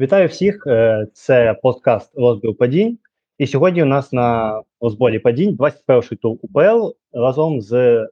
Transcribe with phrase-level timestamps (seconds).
[0.00, 0.66] Вітаю всіх!
[0.66, 2.98] Е, це подкаст розбір падінь.
[3.38, 8.06] І сьогодні у нас на розборі падінь 21-й тур УПЛ разом з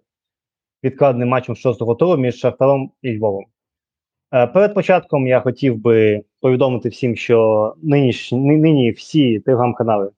[0.85, 3.45] відкладеним матчем 6-го туру між Шахтаром і Львовом.
[4.35, 10.11] Е, перед початком я хотів би повідомити всім, що нині, нині всі телеграм-канали,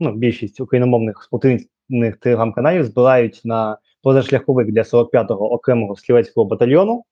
[0.00, 7.04] ну, більшість україномовних спортивних телеграм-каналів збирають на позашляховик для 45-го окремого стрілецького батальйону.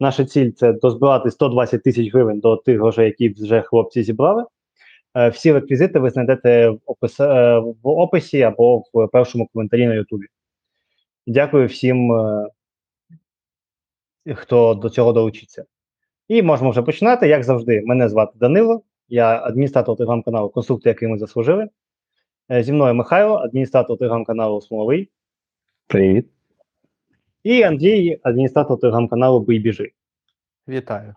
[0.00, 4.44] Наша ціль це дозбирати 120 тисяч гривень до тих грошей, які вже хлопці зібрали.
[5.14, 9.94] Е, всі реквізити ви знайдете в, опис, е, в описі або в першому коментарі на
[9.94, 10.26] Ютубі.
[11.26, 12.48] Дякую всім, е,
[14.34, 15.64] хто до цього долучиться.
[16.28, 17.28] І можемо вже починати.
[17.28, 21.68] Як завжди, мене звати Данило, я адміністратор телеграм-каналу Конструкти, який ми заслужили.
[22.60, 25.10] Зі мною Михайло, адміністратор телеграм-каналу Смоловий.
[25.86, 26.26] Привіт.
[27.44, 29.90] І Андрій, адміністратор телеграм-каналу Бий біжи.
[30.68, 31.14] Вітаю.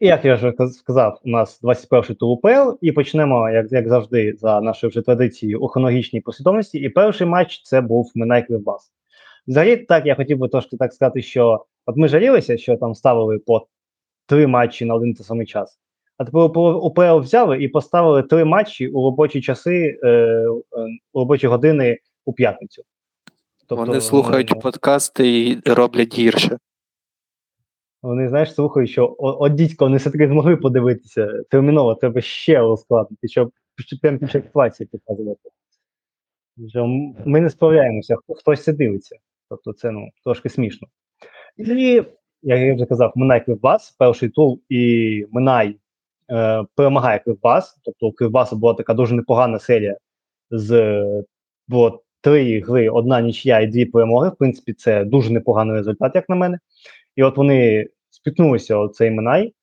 [0.00, 4.34] І як я вже сказав, у нас 21-й тур УПЛ, і почнемо, як як завжди,
[4.38, 6.78] за нашою вже традицією у хронологічній послідовності.
[6.78, 8.92] І перший матч це був Минай Кривбас.
[9.46, 13.38] Взагалі, так, я хотів би трошки так сказати, що от ми жалілися, що там ставили
[13.38, 13.66] по
[14.26, 15.78] три матчі на один та самий час.
[16.16, 20.48] А тепер УПЛ взяли і поставили три матчі у робочі часи, е, е
[21.12, 22.84] у робочі години у п'ятницю.
[23.66, 26.58] Тобто, Вони слухають ну, подкасти і роблять гірше.
[28.02, 31.42] Вони, знаєш, слухають, що от дідько, вони все-таки змогли подивитися.
[31.50, 33.52] Терміново треба ще розкладати, щоб
[34.02, 35.50] прям ситуації показувати.
[37.24, 39.16] Ми не справляємося, хтось це дивиться.
[39.48, 40.88] Тобто це ну, трошки смішно.
[41.56, 42.02] І,
[42.42, 45.76] як я вже казав, Минай Кривбас, перший тур, і Минай
[46.30, 47.78] е, перемагає Кривбас.
[47.84, 49.96] Тобто у Кривбасу була така дуже непогана серія
[50.50, 51.24] з
[51.68, 54.28] було три гри, одна нічия і дві перемоги.
[54.28, 56.58] В принципі, це дуже непоганий результат, як на мене.
[57.16, 59.54] І от вони спіткнулися у цей Минай.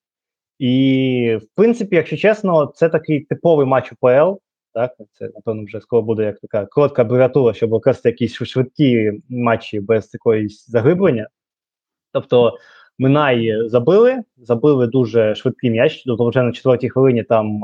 [0.60, 4.40] І, в принципі, якщо чесно, це такий типовий матч УПЛ.
[4.74, 9.80] Так, це напевно вже скоро буде як така коротка абревіатура, щоб використати якісь швидкі матчі
[9.80, 11.28] без якоїсь заглиблення.
[12.12, 12.58] Тобто,
[13.00, 16.04] Минай забили, забили дуже швидкий м'яч.
[16.04, 17.62] Тобто вже на четвертій хвилині там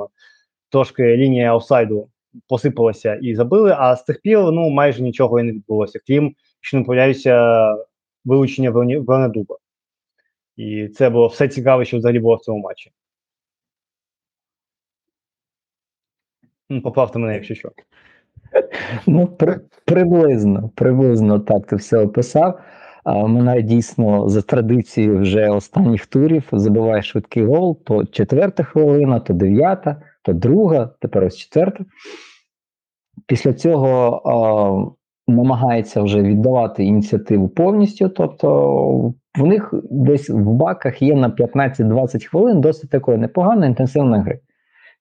[0.70, 2.10] трошки лінія офсайду
[2.48, 3.76] посипалася і забили.
[3.78, 6.00] А з тих пір ну майже нічого і не відбулося.
[6.08, 7.76] Крім що не появляюся
[8.26, 9.58] вилучення Вернедуба.
[10.56, 12.92] І це було все цікаве, що взагалі було в цьому матчі.
[16.70, 17.72] Ну, Поправте мене, якщо що.
[19.08, 22.60] Ну, при, приблизно, приблизно так ти все описав.
[23.06, 30.02] Мене дійсно за традицією вже останніх турів забиває швидкий гол, то четверта хвилина, то дев'ята,
[30.22, 31.86] то друга, тепер ось четверта.
[33.26, 34.96] Після цього
[35.28, 38.10] намагається вже віддавати ініціативу повністю.
[38.10, 44.40] Тобто в них десь в баках є на 15-20 хвилин досить такої непоганої інтенсивної гри.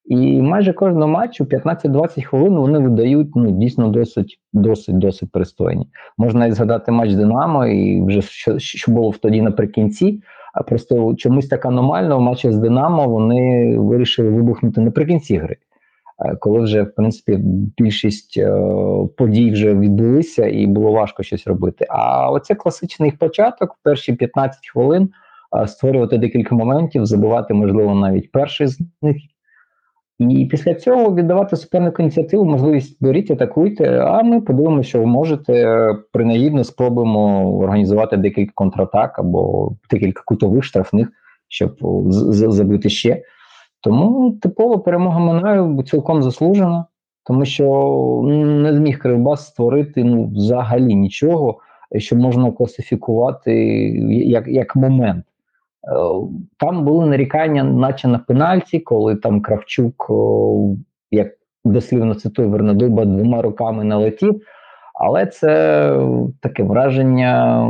[0.04, 5.88] І майже кожного матчу 15-20 хвилин вони видають ну, дійсно досить досить досить пристойні.
[6.18, 10.22] Можна навіть згадати матч Динамо, і вже що, що було тоді наприкінці.
[10.54, 15.56] А просто чомусь так аномально в матчі з Динамо вони вирішили вибухнути наприкінці гри.
[16.24, 17.38] Е, коли вже в принципі
[17.78, 18.52] більшість е,
[19.16, 21.86] подій вже відбулися і було важко щось робити.
[21.88, 25.10] А оце класичний початок, в перші 15 хвилин
[25.62, 29.16] е, створювати декілька моментів, забивати, можливо, навіть перший з них.
[30.18, 33.98] І після цього віддавати супернику ініціативу, можливість беріть, атакуйте.
[33.98, 35.78] А ми подивимося, що ви можете
[36.12, 41.08] принагідно спробуємо організувати декілька контратак або декілька кутових штрафних,
[41.48, 41.76] щоб
[42.12, 43.22] забити ще.
[43.86, 46.84] Тому типова перемога Минаю цілком заслужена,
[47.24, 51.58] тому що не зміг Кривбас створити ну, взагалі нічого,
[51.96, 53.54] що можна класифікувати
[54.10, 55.24] як як момент.
[55.24, 55.30] Е,
[56.58, 60.10] там були нарікання, наче на пенальті, коли там Кравчук,
[61.10, 61.28] як
[61.64, 64.42] дослівно цитую Вернадуба, двома руками налетів.
[65.00, 65.90] Але це
[66.40, 67.66] таке враження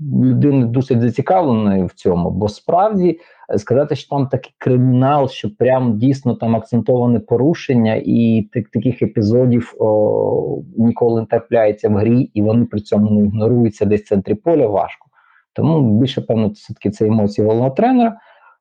[0.00, 3.16] людини досить зацікавленої в цьому, бо справді е,
[3.56, 9.74] сказати, що там такий кримінал, що прям дійсно там акцентоване порушення, і так, таких епізодів
[9.78, 14.34] о, ніколи не трапляється в грі, і вони при цьому не ігноруються десь в центрі
[14.34, 15.06] поля важко.
[15.52, 18.16] Тому більше певно, все таки це емоції головного тренера.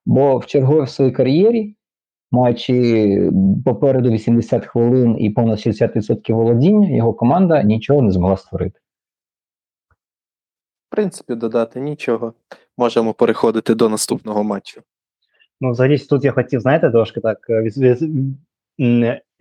[0.05, 1.75] Бо в черговій своїй кар'єрі,
[2.31, 3.31] маючи
[3.65, 8.79] попереду 80 хвилин і понад 60% володіння, його команда нічого не змогла створити
[10.89, 12.33] принципі, додати нічого.
[12.77, 14.81] Можемо переходити до наступного матчу.
[15.61, 17.97] Ну, взагалі, тут я хотів, знаєте, трошки так е, від, від,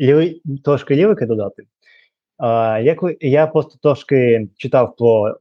[0.01, 1.63] ліви, трошки лівики додати.
[2.39, 5.37] А, як Я просто трошки читав про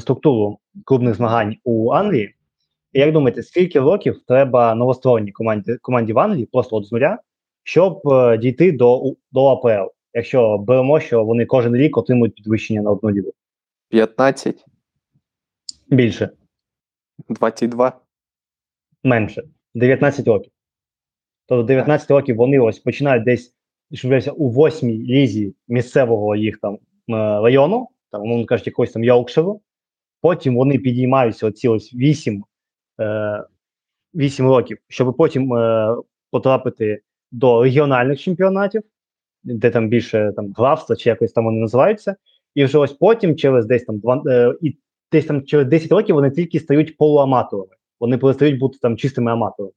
[0.00, 2.34] структуру клубних змагань у Англії,
[2.92, 7.18] як думаєте, скільки років треба новоствореній команді, команді в Англії, просто от з нуля,
[7.64, 9.02] щоб е, дійти до,
[9.32, 13.32] до АПЛ, якщо беремо, що вони кожен рік отримують підвищення на одну лігу?
[13.88, 14.64] 15,
[15.88, 16.30] Більше,
[17.28, 18.00] 22.
[19.02, 19.42] менше,
[19.74, 20.52] 19 років.
[21.46, 23.54] Тобто 19 років вони ось починають десь
[23.92, 26.78] що виявляється, у восьмій лізі місцевого їх там е,
[27.08, 29.60] району, там, умовно кажуть, якогось там Йоркширу.
[30.20, 32.44] Потім вони підіймаються оці ось 8,
[33.00, 33.44] е,
[34.14, 35.96] 8 років, щоб потім е,
[36.30, 37.00] потрапити
[37.32, 38.82] до регіональних чемпіонатів,
[39.42, 42.16] де там більше там графства чи якось там вони називаються.
[42.54, 44.76] І вже ось потім, через десь там два, е, і
[45.14, 47.74] десь там через 10 років вони тільки стають полуаматорами.
[48.00, 49.72] Вони перестають бути там чистими аматорами.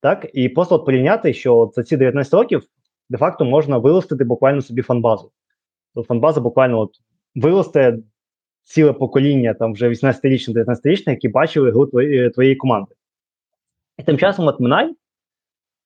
[0.00, 0.26] Так?
[0.32, 2.62] І просто от порівняти, що за ці 19 років
[3.08, 5.30] де-факто можна виростити буквально собі фанбазу.
[5.94, 6.90] Тобто фанбаза буквально от
[7.34, 7.98] виросте
[8.62, 12.94] ціле покоління, там вже 18-річне, 19-річне, які бачили гру твоєї, твоєї команди.
[13.98, 14.94] І тим часом от Минай,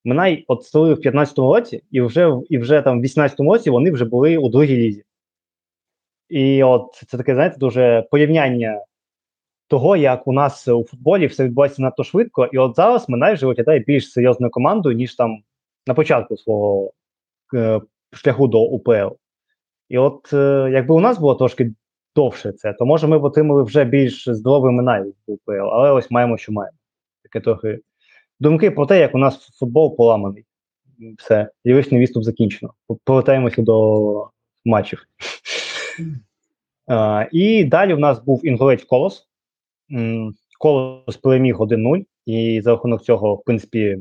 [0.05, 3.91] Минай от створив в 15-му році, і вже, і вже там в 18-му році вони
[3.91, 5.05] вже були у другій лізі.
[6.31, 8.85] І от це таке, знаєте, дуже порівняння
[9.69, 13.47] того, як у нас у футболі все відбувається надто швидко, і от зараз Минай вже
[13.47, 15.43] виглядає більш серйозною командою, ніж там
[15.87, 16.93] на початку свого
[17.55, 17.81] е,
[18.13, 19.15] шляху до УПЛ.
[19.89, 21.73] І от е, якби у нас було трошки
[22.17, 26.11] довше це, то може ми б отримали вже більш здоровий Минай в УПЛ, але ось
[26.11, 26.79] маємо, що маємо.
[27.23, 27.81] Таке трохи
[28.41, 30.45] думки про те, як у нас футбол поламаний.
[31.19, 32.73] Все, ліричний відступ закінчено.
[33.05, 34.31] Повертаємося до
[34.65, 35.07] матчів.
[36.91, 39.27] Е, і далі в нас був інгулець Колос.
[40.59, 43.99] Колос переміг 1-0, і за рахунок цього, в принципі,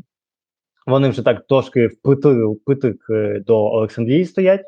[0.87, 4.65] вони вже так трошки впритик, е, до Олександрії стоять.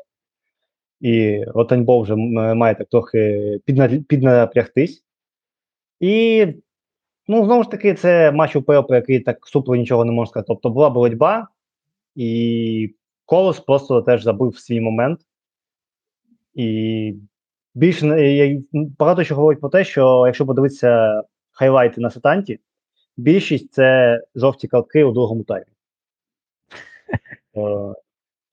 [1.00, 2.16] І Ротаньбол вже
[2.54, 3.58] має так трохи
[4.08, 5.04] піднапрягтись.
[6.00, 6.46] І,
[7.28, 10.46] ну, знову ж таки, це матч УПЛ, про який так супер нічого не можна сказати.
[10.48, 11.48] Тобто була боротьба,
[12.14, 12.94] і
[13.26, 15.20] Колос просто теж забив свій момент.
[16.54, 17.14] І
[17.74, 18.62] більше
[18.98, 21.22] багато що говорить про те, що якщо подивитися
[21.52, 22.60] хайлайти на сетанті,
[23.16, 25.66] більшість це жовті картки у другому таймі.
[27.56, 27.94] Е,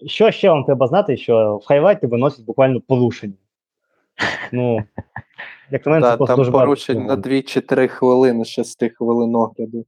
[0.07, 3.34] Що ще вам треба знати, що в хайлайти виносять буквально порушення.
[4.52, 4.84] Ну,
[5.72, 9.86] як на мене, це просто дуже порушень на 2 чи 3 хвилини, 6 хвилин огляду.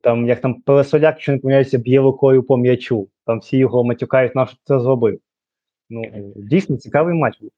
[0.00, 3.08] Там, як там Пересоляк, якщо не помиляюся, б'є рукою по м'ячу.
[3.26, 5.20] Там всі його матюкають, на що це зробив.
[5.90, 6.02] Ну,
[6.36, 7.50] дійсно цікавий матч був.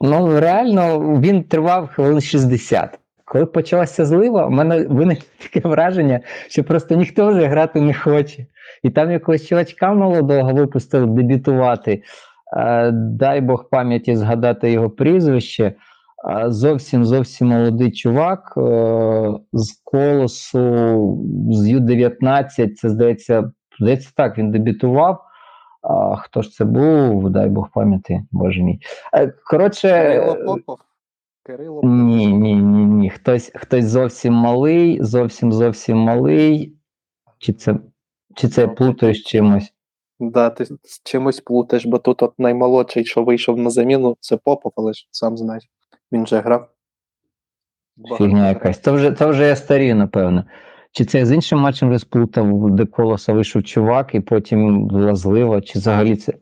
[0.00, 2.98] Ну, реально, він тривав хвилин 60.
[3.24, 8.46] Коли почалася злива, у мене виникло таке враження, що просто ніхто вже грати не хоче.
[8.82, 12.02] І там якогось чувачка молодого випустили дебютувати.
[12.56, 15.64] Е, дай Бог пам'яті згадати його прізвище.
[15.64, 15.74] Е,
[16.48, 18.60] Зовсім зовсім молодий чувак е,
[19.52, 22.74] з колосу з Ю-19.
[22.74, 25.27] Це здається, здається, так, він дебютував.
[25.88, 27.30] А, хто ж це був?
[27.30, 28.80] Дай Бог пам'яті, боже мій.
[29.14, 30.78] Е, Коротше, Кирило Попов.
[31.42, 31.90] Кирило Попов.
[31.90, 33.10] ні, ні, ні, ні.
[33.10, 36.74] Хтось, хтось зовсім малий, зовсім зовсім малий.
[37.38, 37.76] Чи це,
[38.34, 39.72] чи це я плутаю з чимось?
[40.20, 44.72] Да, ти з чимось плутаєш, бо тут от наймолодший, що вийшов на заміну, це Попов,
[44.76, 45.64] але ж сам знаєш.
[46.12, 46.68] Він же грав.
[48.18, 48.78] Фігня якась.
[48.78, 50.44] То вже, то вже я старію, напевно.
[50.92, 55.60] Чи це з іншим матчем вже сплутав, де колоса вийшов чувак, і потім була злива,
[55.60, 56.32] чи взагалі це.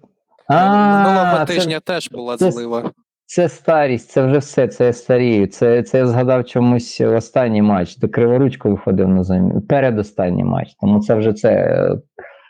[0.50, 2.90] Минулого тижня теж була злива.
[3.28, 5.46] Це старість, це вже все, це я старію.
[5.46, 9.60] Це, це я згадав чомусь останній матч, до Криворучко виходив на заміну.
[9.60, 10.68] Передостанній матч.
[10.80, 11.78] Тому це вже це.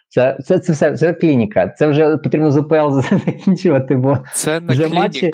[0.09, 1.69] Це, це, це все, це клініка.
[1.69, 5.01] Це вже потрібно з УПЛ закінчувати, бо Це не Вже клініка.
[5.03, 5.33] матчі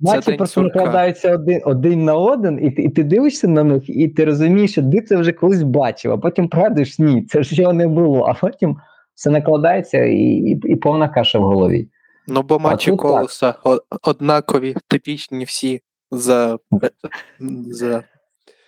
[0.00, 4.08] день просто накладаються один, один на один, і, ти- і ти дивишся на них, і
[4.08, 7.72] ти розумієш, що ти це вже колись бачив, а потім пригадуєш, ні, це ж його
[7.72, 8.24] не було.
[8.24, 8.76] А потім
[9.14, 11.88] все накладається і, і, і повна каша в голові.
[12.28, 13.60] Ну, бо матчі так.
[14.02, 16.58] однакові, типічні всі за,
[17.70, 18.02] за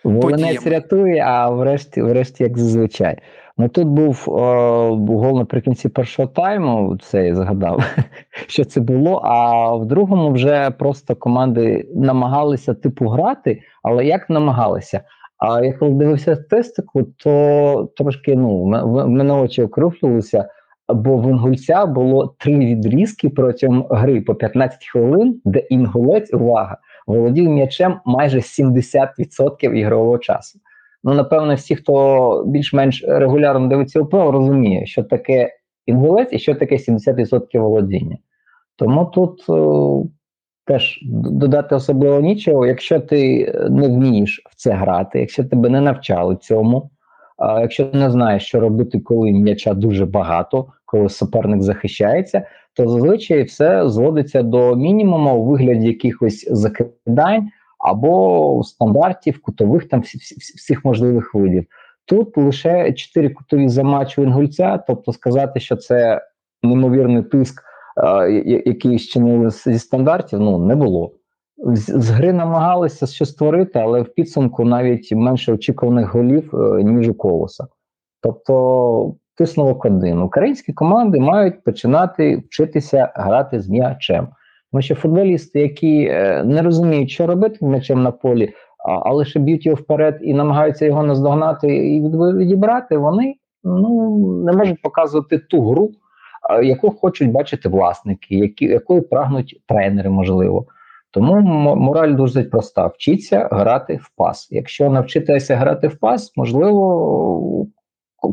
[0.05, 3.19] Волинець рятує, а врешті, врешті, як зазвичай.
[3.61, 7.85] Ну тут був о, гол наприкінці першого тайму, це я згадав,
[8.47, 9.21] що це було.
[9.25, 15.01] А в другому вже просто команди намагалися типу грати, але як намагалися?
[15.39, 20.49] А я коли дивився статистику, то трошки ну, в мене очі округлилися,
[20.89, 27.51] бо в інгульця було три відрізки протягом гри по 15 хвилин, де інгулець, увага, володів
[27.51, 30.59] м'ячем майже 70% ігрового часу.
[31.05, 35.51] Ну, напевно, всі, хто більш-менш регулярно дивиться УПЛ, розуміє, що таке
[35.87, 38.17] інгулець і що таке 70% володіння.
[38.77, 40.09] Тому тут е,
[40.67, 42.67] теж додати особливо нічого.
[42.67, 46.91] Якщо ти не вмієш в це грати, якщо тебе не навчали цьому,
[47.37, 52.89] а якщо ти не знаєш, що робити, коли м'яча дуже багато, коли суперник захищається, то
[52.89, 60.35] зазвичай все зводиться до мінімуму у вигляді якихось закидань або стандартів, кутових там всі, всі,
[60.57, 61.67] всіх можливих видів.
[62.05, 66.23] Тут лише 4 кутові за матч у інгульця, тобто сказати, що це
[66.63, 67.63] неймовірний тиск,
[67.97, 68.31] е,
[68.67, 71.13] який чинили зі стандартів, ну не було.
[71.59, 77.09] З, з гри намагалися щось створити, але в підсумку навіть менше очікуваних голів, е, ніж
[77.09, 77.67] у колоса.
[78.23, 80.23] Тобто, висновок один.
[80.23, 84.29] Українські команди мають починати вчитися грати з м'ячем.
[84.73, 88.53] Тому що футболісти, які е, не розуміють, що робити м'ячем на полі,
[89.05, 92.01] а лише б'ють його вперед і намагаються його наздогнати і
[92.37, 93.35] відібрати, вони
[93.65, 95.91] ну, не можуть показувати ту гру,
[96.63, 100.67] яку хочуть бачити власники, які, якою прагнуть тренери, можливо.
[101.11, 101.41] Тому
[101.77, 104.49] мораль дуже проста: вчіться грати в пас.
[104.51, 107.67] Якщо навчитися грати в пас, можливо,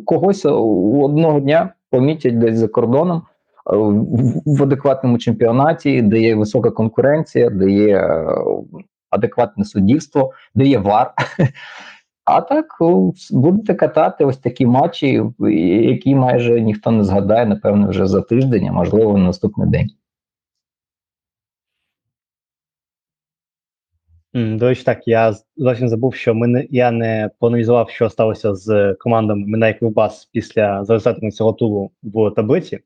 [0.05, 3.21] когось одного дня помітять десь за кордоном
[3.65, 8.25] в адекватному чемпіонаті, де є висока конкуренція, де є е,
[9.09, 11.13] адекватне суддівство, де є вар.
[12.25, 12.65] А так
[13.31, 15.23] будете катати ось такі матчі,
[15.81, 19.89] які майже ніхто не згадає, напевно, вже за тиждень, а можливо, на наступний день.
[24.33, 28.93] До речі, так, я зовсім забув, що ми не, я не проаналізував, що сталося з
[28.93, 32.79] командами Минай Кривбас після за результатами цього туру в таблиці.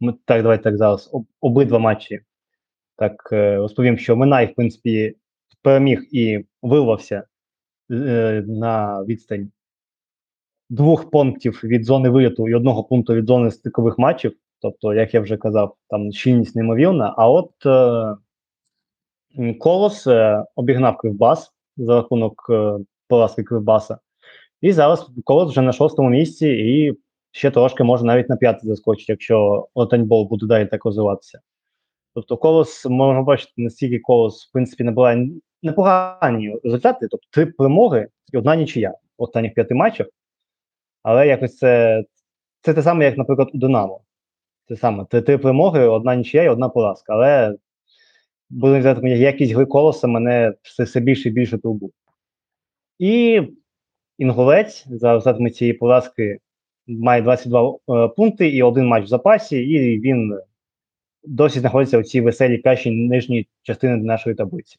[0.00, 2.20] Ми так, давайте так зараз об, обидва матчі.
[2.96, 5.16] Так е, розповім, що Минай, в принципі,
[5.62, 7.22] переміг і вирвався
[7.90, 9.50] е, на відстань
[10.70, 14.36] двох пунктів від зони виліту і одного пункту від зони стикових матчів.
[14.60, 17.14] Тобто, як я вже казав, там щільність неймовірна.
[17.16, 18.16] А от е,
[19.58, 23.98] Колос е, обігнав Кривбас за рахунок е, поразки Кривбаса.
[24.60, 26.98] І зараз Колос вже на шостому місці і
[27.36, 31.40] ще трошки може навіть на п'ятий заскочить, якщо Отаньбол буде далі так розвиватися.
[32.14, 35.28] Тобто колос, можна бачити, настільки колос, в принципі, набирає
[35.62, 40.06] непогані результати, тобто три перемоги і одна нічия в останніх п'яти матчах.
[41.02, 42.02] Але якось це
[42.60, 44.00] це те саме, як, наприклад, у Динамо.
[44.68, 47.12] Це саме три, три перемоги, одна нічия і одна поразка.
[47.12, 47.56] Але
[48.50, 51.92] будемо взяти, якість гри колоса мене все, все більше і більше турбує.
[52.98, 53.42] І
[54.18, 56.40] інгулець за результатами цієї поразки
[56.86, 60.38] має 22 е, пункти і один матч в запасі, і він
[61.24, 64.76] досі знаходиться у цій веселій кращій нижній частини нашої таблиці.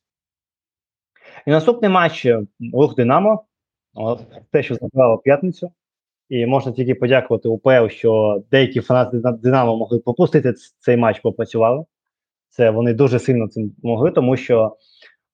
[1.47, 2.41] І наступний матч е,
[2.73, 3.43] рух Динамо,
[4.51, 5.71] те, що забрало п'ятницю.
[6.29, 11.85] І можна тільки подякувати УПЛ, що деякі фанати Динамо могли пропустити цей матч, попрацювали.
[12.49, 14.75] Це вони дуже сильно цим могли, тому що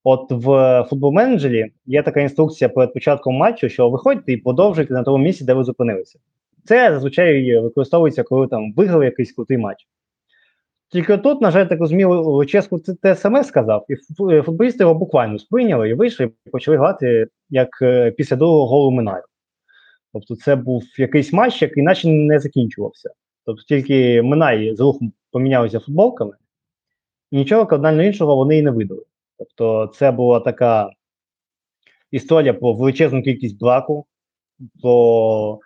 [0.04, 0.48] от в
[0.90, 5.54] футбол-менеджері є така інструкція перед початком матчу, що виходьте і продовжуйте на тому місці, де
[5.54, 6.20] ви зупинилися.
[6.66, 9.88] Це зазвичай використовується, коли там виграли якийсь крутий матч.
[10.90, 13.96] Тільки тут, на жаль, так розумію, Луческу це те саме сказав, і
[14.42, 19.24] футболісти його буквально сприйняли і вийшли, і почали грати як е, після другого голу Минаю.
[20.14, 23.10] Тобто, це був якийсь матч, який наче не закінчувався.
[23.46, 26.34] Тобто, тільки Минай з рухом помінялися футболками,
[27.32, 29.04] і нічого кардинально іншого вони і не видали.
[29.38, 30.90] Тобто, це була така
[32.12, 34.06] історія про величезну кількість браку,
[34.82, 35.60] про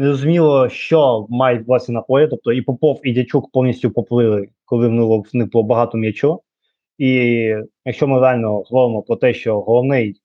[0.00, 2.28] незрозуміло, що мають відбуватися на полі.
[2.28, 6.42] Тобто і Попов, і Дячук повністю поплили, коли в них було багато м'ячу.
[6.98, 7.08] І
[7.84, 10.20] якщо ми реально говоримо про те, що головний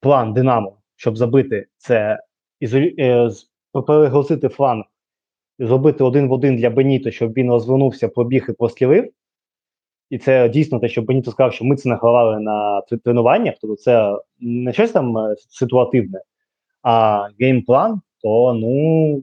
[0.00, 2.18] план Динамо, щоб забити, це
[2.98, 3.30] е,
[3.86, 4.84] переголосити фланг,
[5.58, 9.10] зробити один в один для Беніто, щоб він розвернувся, пробіг і прострілив.
[10.10, 14.18] І це дійсно те, що Беніто сказав, що ми це награвали на тренуваннях, тобто це
[14.40, 16.20] не щось там е, ситуативне,
[16.82, 19.22] а геймплан, то ну,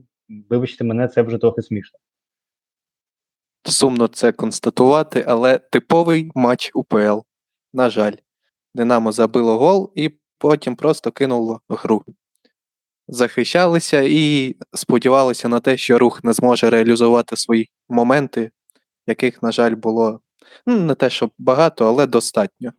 [0.50, 2.00] вибачте мене, це вже трохи смішно.
[3.66, 7.20] Сумно це констатувати, але типовий матч УПЛ.
[7.74, 8.14] На жаль,
[8.74, 12.04] Динамо забило гол і потім просто кинуло гру.
[13.08, 18.52] Захищалися і сподівалися на те, що рух не зможе реалізувати свої моменти,
[19.08, 20.20] яких, на жаль, було
[20.66, 22.72] ну, не те, щоб багато, але достатньо.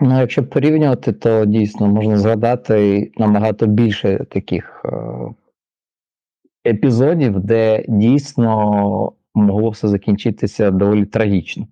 [0.00, 4.90] Ну, якщо порівнювати, то дійсно можна згадати набагато більше таких е,
[6.70, 11.66] епізодів, де дійсно могло все закінчитися доволі трагічно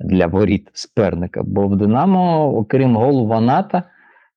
[0.00, 1.42] для воріт суперника.
[1.42, 3.82] Бо в Динамо, окрім голу Ваната,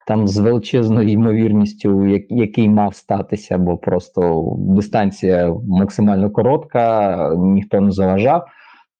[0.07, 8.47] там з величезною ймовірністю, який мав статися, бо просто дистанція максимально коротка, ніхто не заважав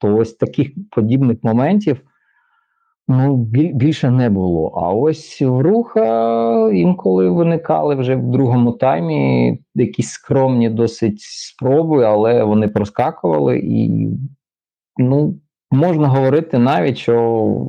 [0.02, 2.02] то ось таких подібних моментів
[3.12, 3.38] ну,
[3.74, 4.68] більше не було.
[4.68, 12.68] А ось руха інколи виникали вже в другому таймі якісь скромні досить спроби, але вони
[12.68, 14.10] проскакували, і
[14.98, 15.36] ну,
[15.72, 17.68] можна говорити навіть, що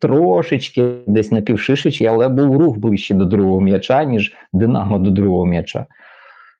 [0.00, 5.86] трошечки десь напівшишечі, але був рух ближче до другого м'яча, ніж Динамо до другого м'яча.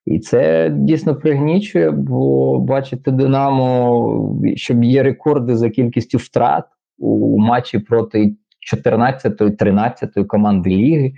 [0.07, 6.65] І це дійсно пригнічує, бо бачите, Динамо, щоб є рекорди за кількістю втрат
[6.99, 8.35] у матчі проти
[8.75, 11.12] 14-13 команди ліги.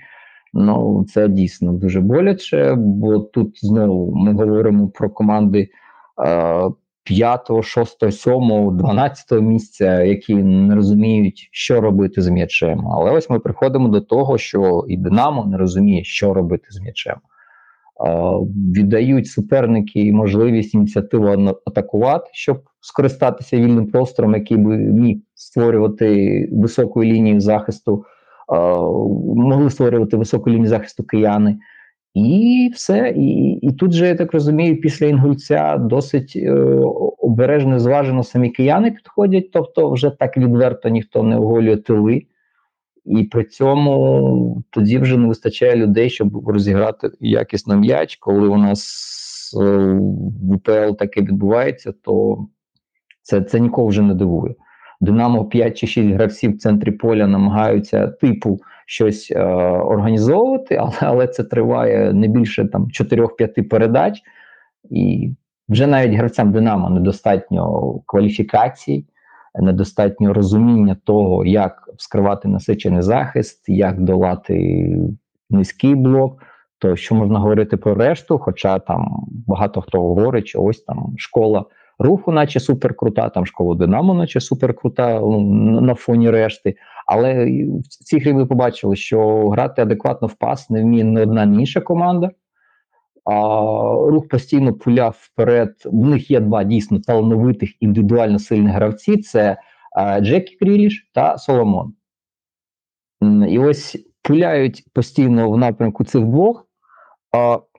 [0.54, 5.68] Ну, це дійсно дуже боляче, бо тут знову ми говоримо про команди
[6.26, 6.70] е,
[7.08, 12.88] 5, 6, 7, 12 місця, які не розуміють, що робити з м'ячем.
[12.88, 17.16] Але ось ми приходимо до того, що і Динамо не розуміє, що робити з м'ячем.
[18.76, 27.40] Віддають суперники можливість ініціативу атакувати, щоб скористатися вільним простором, який би міг створювати високу лінію
[27.40, 28.04] захисту,
[29.36, 31.58] могли створювати високу лінію захисту кияни.
[32.14, 33.14] І все.
[33.16, 36.52] І і тут же, я так розумію, після інгульця досить е,
[37.18, 42.22] обережно зважено самі кияни підходять, тобто вже так відверто ніхто не оголює тили.
[43.04, 48.16] І при цьому тоді вже не вистачає людей, щоб розіграти якісно м'яч.
[48.16, 49.64] Коли у нас е,
[50.42, 52.46] в УПЛ таке відбувається, то
[53.22, 54.54] це це нікого вже не дивує.
[55.00, 61.26] Динамо 5 чи 6 гравців в центрі поля намагаються типу щось е, організовувати, але але
[61.26, 64.22] це триває не більше там 4-5 передач,
[64.90, 65.30] і
[65.68, 69.06] вже навіть гравцям Динамо недостатньо кваліфікацій,
[69.60, 74.88] недостатньо розуміння того, як вскривати насичений захист, як долати
[75.50, 76.42] низький блок.
[76.78, 81.64] То що можна говорити про решту, хоча там багато хто говорить, що ось там школа
[81.98, 86.74] руху, наче суперкрута, там школа Динамо, наче суперкрута ну, на фоні решти.
[87.06, 87.44] Але
[87.78, 91.60] в цій грі ви побачили, що грати адекватно в пас не вміє не одна ні
[91.60, 92.30] інша команда.
[93.24, 93.32] А
[94.10, 95.74] Рух постійно пуляв вперед.
[95.84, 99.56] В них є два дійсно талановитих індивідуально сильних гравці: це
[100.20, 101.94] Джекі Кріліш та Соломон.
[103.48, 106.66] І ось пуляють постійно в напрямку цих двох.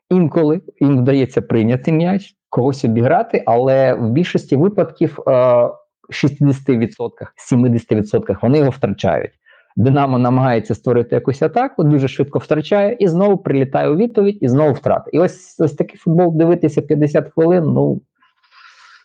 [0.09, 5.19] Інколи їм вдається прийняти м'яч, когось обіграти, але в більшості випадків.
[5.25, 5.69] А,
[6.09, 9.31] 60%, 70% вони його втрачають.
[9.75, 14.73] Динамо намагається створити якусь атаку, дуже швидко втрачає, і знову прилітає у відповідь, і знову
[14.73, 15.09] втрата.
[15.13, 17.63] І ось ось такий футбол дивитися 50 хвилин.
[17.63, 18.01] Ну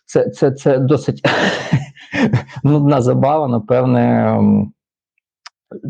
[0.05, 1.21] це це, це досить
[2.63, 3.47] нудна забава.
[3.47, 4.39] Напевне,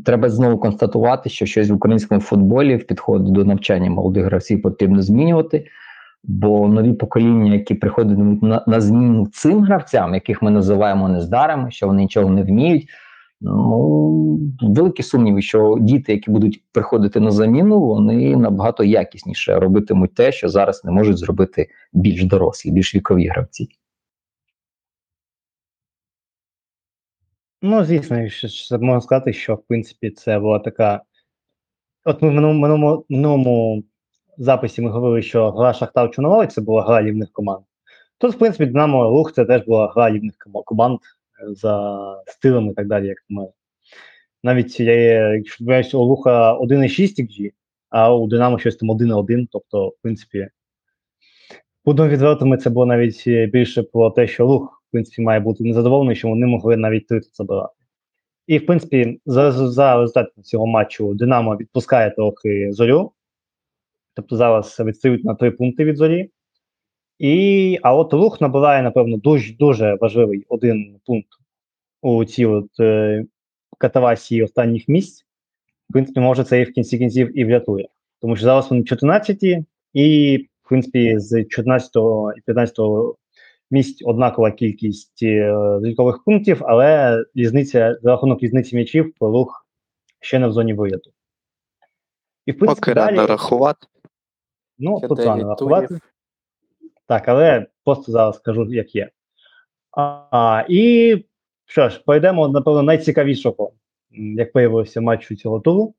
[0.05, 5.01] треба знову констатувати, що щось в українському футболі в підході до навчання молодих гравців потрібно
[5.01, 5.65] змінювати.
[6.27, 11.87] Бо нові покоління, які приходять на, на зміну цим гравцям, яких ми називаємо нездарами, що
[11.87, 12.87] вони нічого не вміють.
[13.41, 20.31] Ну великі сумніви, що діти, які будуть приходити на заміну, вони набагато якісніше робитимуть те,
[20.31, 23.69] що зараз не можуть зробити більш дорослі, більш вікові гравці.
[27.61, 28.17] Ну, звісно,
[28.71, 31.01] можна сказати, що в принципі це була така.
[32.03, 33.83] От ми в минулому минулому
[34.37, 37.63] записі ми говорили, що гра Шахтар Чорноморець це була гра рівних команд.
[38.17, 40.33] Тут, в принципі, Динамо Рух це теж була гра рівних
[40.65, 43.47] команд е, за стилем і так далі, як на.
[44.43, 47.51] Навіть я якщо у Луха 1,6 XG,
[47.89, 49.47] а у Динамо щось там 1,1.
[49.51, 50.47] Тобто, в принципі,
[51.85, 56.15] будемо відвертими, це було навіть більше про те, що Лух, в принципі, має бути незадоволений,
[56.15, 57.73] що вони могли навіть 30 забирати.
[58.47, 63.11] І, в принципі, за, за результатом цього матчу Динамо відпускає трохи зорю.
[64.15, 66.29] Тобто зараз відстають на три пункти від зорі.
[67.19, 71.29] І, А от рух набирає, напевно, дуже дуже важливий один пункт
[72.01, 73.25] у цій от е,
[73.77, 75.25] катавасії останніх місць.
[75.89, 77.87] В принципі, може це і в кінці кінців і врятує.
[78.21, 79.43] Тому що зараз вони 14
[79.93, 81.91] і, в принципі, з 14
[82.37, 82.77] і 15
[83.71, 89.67] місць однакова кількість залікових пунктів, але різниця за рахунок різниці м'ячів рух
[90.19, 91.11] ще не в зоні вигляду.
[92.45, 93.15] І в принципі, Поки далі...
[93.15, 93.87] рано рахувати.
[94.79, 95.99] Ну, тут рано рахувати.
[97.07, 99.09] Так, але просто зараз скажу, як є.
[99.97, 101.25] А, І
[101.65, 103.71] що ж, пойдемо, напевно, найцікавішого,
[104.11, 105.93] як виявилося матчу цього туру.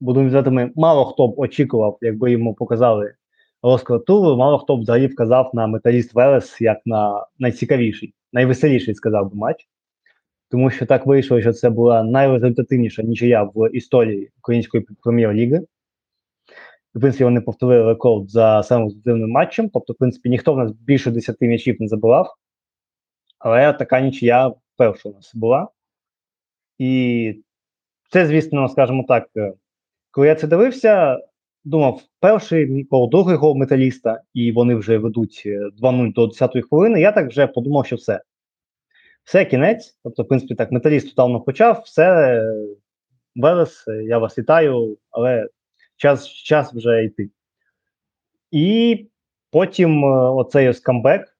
[0.00, 3.14] Будемо взяти, мало хто б очікував, якби йому показали
[3.62, 9.30] розклад туру, мало хто б взагалі вказав на металіст Велес як на найцікавіший, найвеселіший, сказав
[9.30, 9.68] би матч.
[10.50, 15.60] Тому що так вийшло, що це була найрезультативніша нічия в історії української прем'єр-ліги
[16.94, 19.70] в принципі, вони повторили рекорд за самим результативним матчем.
[19.70, 22.34] Тобто, в принципі, ніхто в нас більше 10 м'ячів не забивав.
[23.38, 25.68] Але така нічия перша у нас була.
[26.78, 27.42] І
[28.10, 29.52] це, звісно, скажімо так, е,
[30.10, 31.18] коли я це дивився,
[31.64, 37.00] думав, перший гол, другий гол металіста, і вони вже ведуть е, 2-0 до 10-ї хвилини.
[37.00, 38.20] Я так вже подумав, що все.
[39.24, 39.98] Все, кінець.
[40.04, 42.66] Тобто, в принципі, так, металіст тотально почав, все, е,
[43.36, 45.48] Велес, е, я вас вітаю, але
[46.04, 47.30] час, час вже йти.
[48.50, 49.06] І
[49.50, 51.36] потім е, оцей ось камбек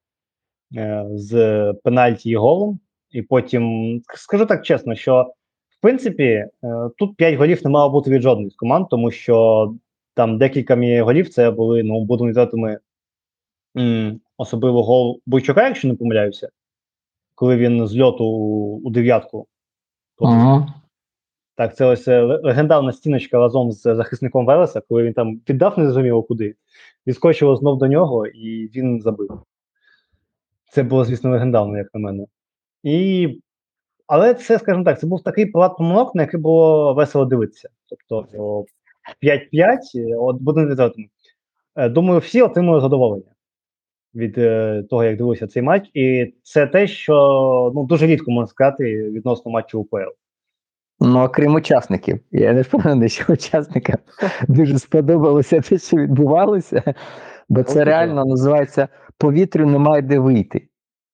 [0.77, 2.79] е, з пенальті і голом.
[3.11, 5.33] І потім скажу так чесно, що
[5.69, 6.49] в принципі е,
[6.99, 9.75] тут 5 голів не мало бути від жодної з команд, тому що
[10.15, 12.79] там декілька мі- голів це були, ну, будемо відвертими,
[13.77, 16.49] м, особливо гол Бойчука, якщо не помиляюся,
[17.35, 18.25] коли він з льоту
[18.85, 19.47] у дев'ятку.
[20.21, 20.75] Ага.
[21.57, 26.23] Так, це ось е, легендарна стіночка разом з захисником Велеса, коли він там піддав незрозуміло
[26.23, 26.55] куди,
[27.07, 29.43] відскочило знов до нього, і він забив.
[30.71, 32.27] Це було, звісно, легендарно, як на мене.
[32.83, 33.29] І...
[34.07, 37.69] Але це, скажімо так, це був такий палат помилок, на який було весело дивитися.
[37.89, 38.65] Тобто о,
[39.23, 41.09] 5-5, е, от будемо відвертими.
[41.77, 43.35] Е, Думаю, всі отримали задоволення
[44.15, 45.91] від е, того, як дивився цей матч.
[45.95, 50.24] І це те, що ну, дуже рідко можна сказати відносно матчу УПЛ.
[51.01, 52.21] Ну, окрім учасників.
[52.33, 53.97] Я не впевнений, що учасникам
[54.49, 56.95] дуже сподобалося те, що відбувалося,
[57.49, 60.69] бо це реально називається повітрю немає де вийти.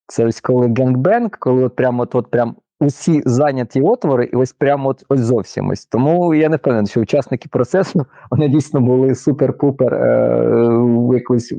[0.07, 4.53] Це ось коли генгбенг, коли от прямо от, от прям усі зайняті отвори, і ось
[4.53, 5.87] прямо от, ось зовсім ось.
[5.87, 11.53] Тому я не впевнений, що учасники процесу вони дійсно були супер-пупер е, в якоїсь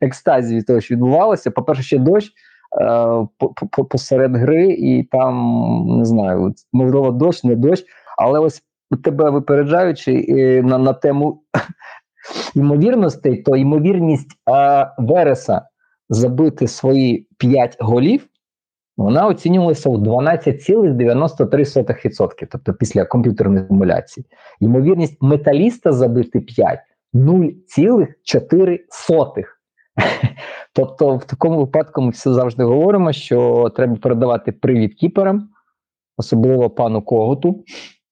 [0.00, 1.50] екстазі від того, що відбувалося.
[1.50, 2.32] По-перше, ще дощ.
[2.80, 2.84] Е,
[3.38, 7.84] по- по- Посеред гри, і там не знаю, можливо, дощ, не дощ,
[8.18, 8.62] але ось
[9.04, 11.42] тебе випереджаючи е, на, на тему
[12.54, 15.62] ймовірностей, то ймовірність е, Вереса
[16.08, 18.26] забити свої 5 голів,
[18.96, 24.26] вона оцінювалася у 12,93%, тобто після комп'ютерної симуляції.
[24.60, 26.78] Ймовірність металіста забити 5
[27.14, 29.44] 0,4%.
[30.74, 35.48] Тобто, в такому випадку ми все завжди говоримо, що треба передавати привіт кіперам,
[36.16, 37.64] особливо пану Коготу.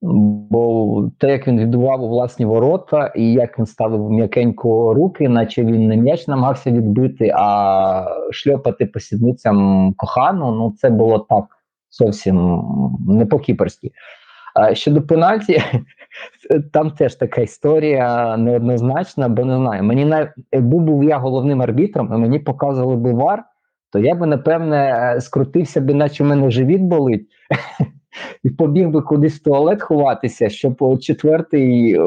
[0.02, 5.64] Бо те, як він відбував у власні ворота, і як він ставив м'якенько руки, наче
[5.64, 11.44] він не м'яч намагався відбити, а шльопати по сідницям кохану, ну це було так
[11.90, 12.62] зовсім
[13.08, 13.90] не по-кіперськи.
[14.72, 15.62] Щодо пенальті,
[16.72, 19.82] там теж така історія неоднозначна, бо не знаю.
[19.82, 23.44] Мені навіть якби був я головним арбітром, і мені показували би вар,
[23.92, 27.26] то я би напевне скрутився би, наче в мене живіт болить.
[28.42, 32.02] І побіг би кудись в туалет ховатися, щоб четвертий е,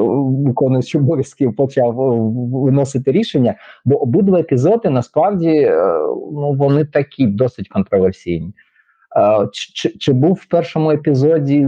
[0.48, 2.16] виконуючий обов'язків почав е,
[2.66, 3.56] виносити рішення.
[3.86, 5.76] Бо обидва епізоди насправді е,
[6.32, 8.54] ну, вони такі досить контроверсійні.
[9.18, 11.68] Е, Чи, чи, був в першому епізоді е,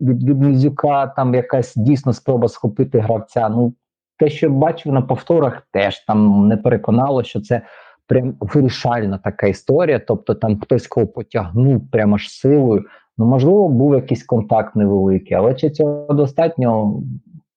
[0.00, 3.48] від, Мізюка там якась дійсно спроба схопити гравця?
[3.48, 3.74] Ну,
[4.18, 7.62] те, що бачив на повторах, теж там не переконало, що це
[8.06, 9.98] прям вирішальна така історія.
[9.98, 12.84] Тобто там хтось кого потягнув прямо ж силою.
[13.18, 17.00] Ну, можливо, був якийсь контакт невеликий, але чи цього достатньо,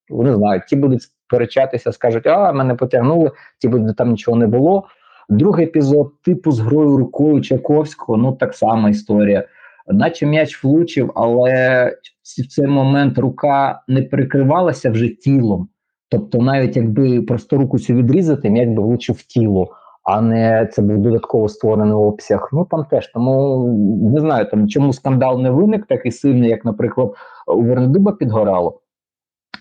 [0.09, 0.61] не знаю.
[0.67, 4.87] Ті будуть сперечатися, скажуть, а мене потягнули, ті будуть там нічого не було.
[5.29, 9.47] Другий епізод, типу з грою рукою Чайковського, ну так само історія.
[9.87, 11.85] Наче м'яч влучив, але
[12.23, 15.69] в цей момент рука не перекривалася вже тілом.
[16.09, 19.75] Тобто, навіть якби просто руку цю відрізати, м'яч би влучив в тіло
[20.09, 22.49] а не це був додатково створений обсяг.
[22.51, 23.67] Ну там теж тому
[24.13, 27.13] не знаю там чому скандал не виник такий сильний, як, наприклад,
[27.47, 28.81] у Вернедуба підгорало.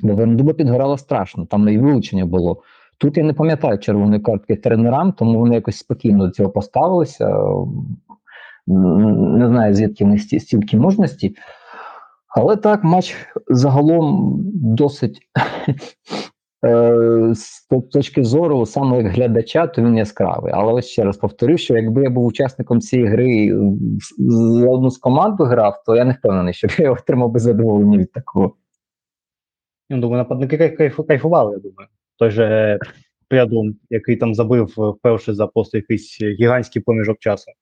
[0.00, 2.62] Бо Вернедуба підгорало страшно, там і вилучення було.
[2.98, 7.44] Тут я не пам'ятаю червоної картки тренерам, тому вони якось спокійно до цього поставилися.
[8.66, 11.36] Не знаю, звідки вони стільки мужності.
[12.36, 13.16] Але так, матч
[13.48, 15.20] загалом досить
[16.64, 20.52] Е, з точки зору саме як глядача, то він яскравий.
[20.56, 23.54] Але ось ще раз повторю, що якби я був учасником цієї гри
[24.18, 28.12] з одну з команд грав, то я не впевнений, що я отримав би задоволення від
[28.12, 28.54] такого.
[29.88, 31.88] Я думаю, нападники кайф, кайфували, я думаю.
[32.18, 32.78] Той же
[33.28, 37.52] Прядун, який там забив вперше за просто якийсь гігантський проміжок часу.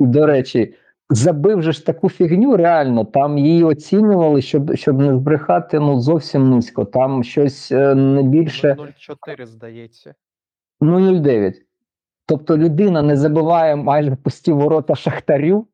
[0.00, 0.74] До речі,
[1.10, 6.50] забив же ж таку фігню, реально, там її оцінювали, щоб щоб не збрехати ну, зовсім
[6.50, 6.84] низько.
[6.84, 8.76] Там щось е, не більше.
[8.78, 10.14] 0,4, здається.
[10.80, 11.54] Ну, 0,9.
[12.26, 15.66] Тобто людина не забиває майже пусті ворота шахтарю.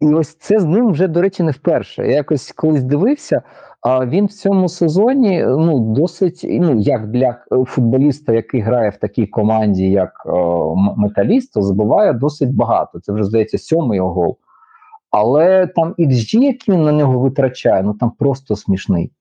[0.00, 2.06] І ось це з ним вже, до речі, не вперше.
[2.06, 3.42] Я якось колись дивився.
[3.82, 8.96] А він в цьому сезоні ну досить ну як для е, футболіста, який грає в
[8.96, 13.00] такій команді, як е, М- металіст, то забиває досить багато.
[13.00, 14.38] Це вже здається сьомий його гол.
[15.10, 19.12] Але там XG, який він на нього витрачає, ну там просто смішний.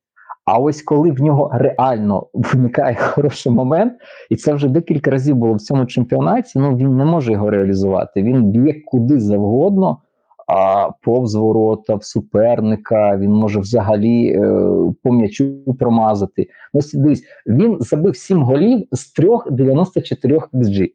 [0.45, 3.93] А ось коли в нього реально виникає хороший момент,
[4.29, 6.59] і це вже декілька разів було в цьому чемпіонаті.
[6.59, 8.23] Ну він не може його реалізувати.
[8.23, 9.97] Він б'є куди завгодно,
[10.49, 11.35] а повз
[11.95, 13.17] в суперника.
[13.17, 14.41] Він може взагалі е,
[15.03, 16.47] по м'ячу промазати.
[16.73, 20.87] Ну, дивись, він забив 7 голів з 3,94 XG.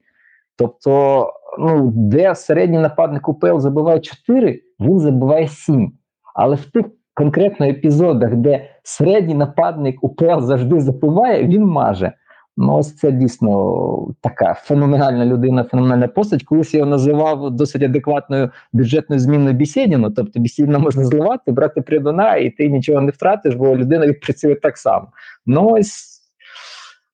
[0.56, 1.26] Тобто,
[1.58, 5.92] ну, де середній нападник УПЛ забиває 4, він забиває 7.
[6.34, 12.12] Але в тих конкретно епізодах, де середній нападник УПЛ завжди забиває, він маже.
[12.56, 16.42] Ну, ось це дійсно така феноменальна людина, феноменальна постать.
[16.42, 20.10] Колись я його називав досить адекватною бюджетною зміною Бісєдіну.
[20.10, 24.78] Тобто Бісєдіна можна зливати, брати придона, і ти нічого не втратиш, бо людина відпрацює так
[24.78, 25.08] само.
[25.46, 26.20] Ну ось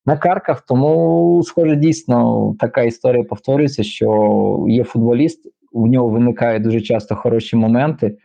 [0.07, 6.81] на карках, тому, схоже, дійсно така історія повторюється, що є футболіст, у нього виникають дуже
[6.81, 8.17] часто хороші моменти.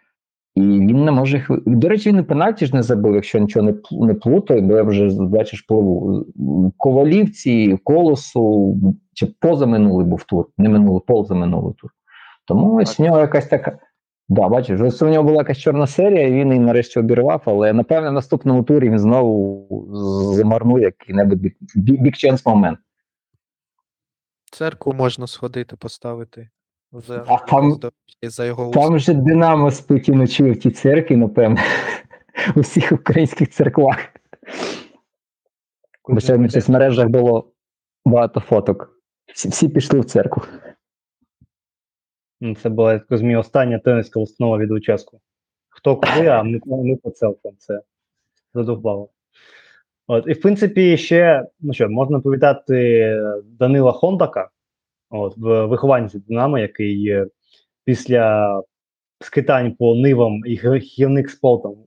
[0.56, 1.52] І він не може їх.
[1.66, 4.84] До речі, він і пенальті ж не забив, якщо нічого не не плутаю, бо я
[4.84, 6.26] вже бачиш пливу.
[6.78, 8.78] Ковалівці, колосу
[9.14, 11.92] чи позаминулий був тур, не минулий, позаминулий тур.
[12.48, 13.78] Тому ось в нього якась така.
[14.30, 17.74] Да, бачиш, ось у нього була якась чорна серія, і він її нарешті обірвав, але
[17.74, 19.68] напевно в наступному турі він знову
[20.36, 22.80] замарнує який-небудь бік, бік, бік-ченс момент.
[24.52, 26.50] Церкву можна сходити, поставити.
[27.02, 27.80] За, А там-
[28.22, 31.58] і за його Там же Динамо спить і ночує в тій церкві, напевно,
[32.56, 33.98] у всіх українських церквах.
[36.08, 37.52] Бо сьогодні в соцмережах було
[38.06, 39.02] багато фоток.
[39.34, 40.44] Всі, всі пішли в церкву.
[42.42, 45.20] Ну, Це була я так розумію, остання тренерська установа від Луческу.
[45.70, 47.52] Хто куди, а ми, ми по целкам.
[47.58, 47.82] Це
[48.54, 49.10] задовбало.
[50.08, 54.50] От, і в принципі, ще ну що, можна повітати Данила Хондака,
[55.20, 57.26] от, вихованці Динамо, який
[57.86, 58.62] після
[59.20, 61.78] скитань по нивам і гірник спортом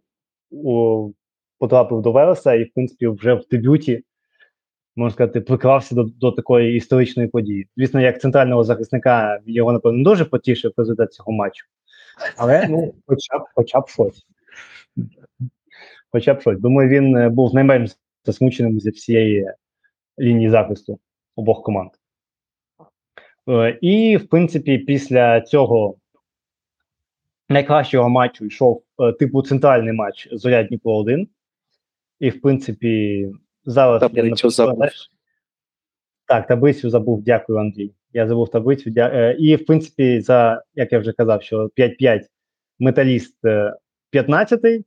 [0.50, 1.10] у,
[1.58, 4.04] потрапив до Велеса і, в принципі, вже в дебюті,
[4.96, 7.68] можна сказати, прикрався до, до такої історичної події.
[7.76, 11.66] Звісно, як центрального захисника його, напевно, дуже потішив результат цього матчу.
[12.36, 14.26] Але ну, хоча б, хоча б щось.
[16.10, 16.60] Хоча б щось.
[16.60, 17.90] Думаю, він е, був найменш
[18.24, 19.50] засмученим зі всієї
[20.18, 20.98] лінії захисту
[21.36, 21.90] обох команд.
[23.48, 25.96] Е, І, в принципі, після цього
[27.48, 31.28] найкращого матчу йшов е, типу центральний матч Зоря Дніпро 1.
[32.20, 33.26] І, в принципі,
[33.64, 34.88] зараз я Таблицю написав, забув.
[36.26, 37.92] Так, таблицю забув, дякую, Андрій.
[38.12, 38.90] Я забув таблицю.
[38.90, 39.10] Дя...
[39.14, 42.20] е, І, в принципі, за, як я вже казав, що 5-5
[42.78, 43.74] металіст е,
[44.12, 44.84] 15-й,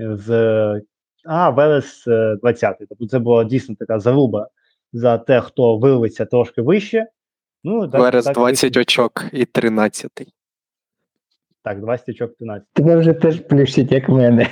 [0.00, 0.82] е, з
[1.24, 2.86] а Велес е, 20-й.
[2.88, 4.48] Тобто це була дійсно така заруба
[4.92, 7.06] за те, хто вирветься трошки вище.
[7.66, 10.10] Ну, так, Верес так, 20 очок і 13.
[11.62, 12.68] Так, 20 очок 13.
[12.72, 14.48] Тебе вже теж плющить, як мене.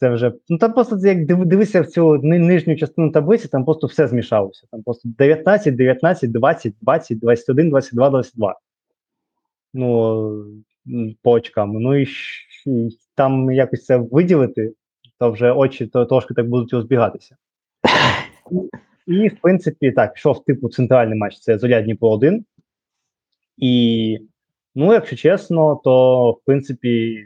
[0.00, 0.32] Це вже.
[0.48, 4.66] Ну там просто як див- дивися в цю нижню частину таблиці, там просто все змішалося.
[4.70, 8.54] Там просто 19, 19, 20, 20, 21, 22, 22.
[9.74, 10.44] Ну,
[11.22, 11.72] по очкам.
[11.72, 12.06] Ну і
[12.66, 14.72] і там якось це виділити,
[15.18, 17.36] то вже очі то трошки так будуть розбігатися.
[19.06, 22.44] І, в принципі, так, пішов типу центральний матч це Зоря Дніпро 1.
[23.56, 24.18] І,
[24.74, 27.18] ну, якщо чесно, то в принципі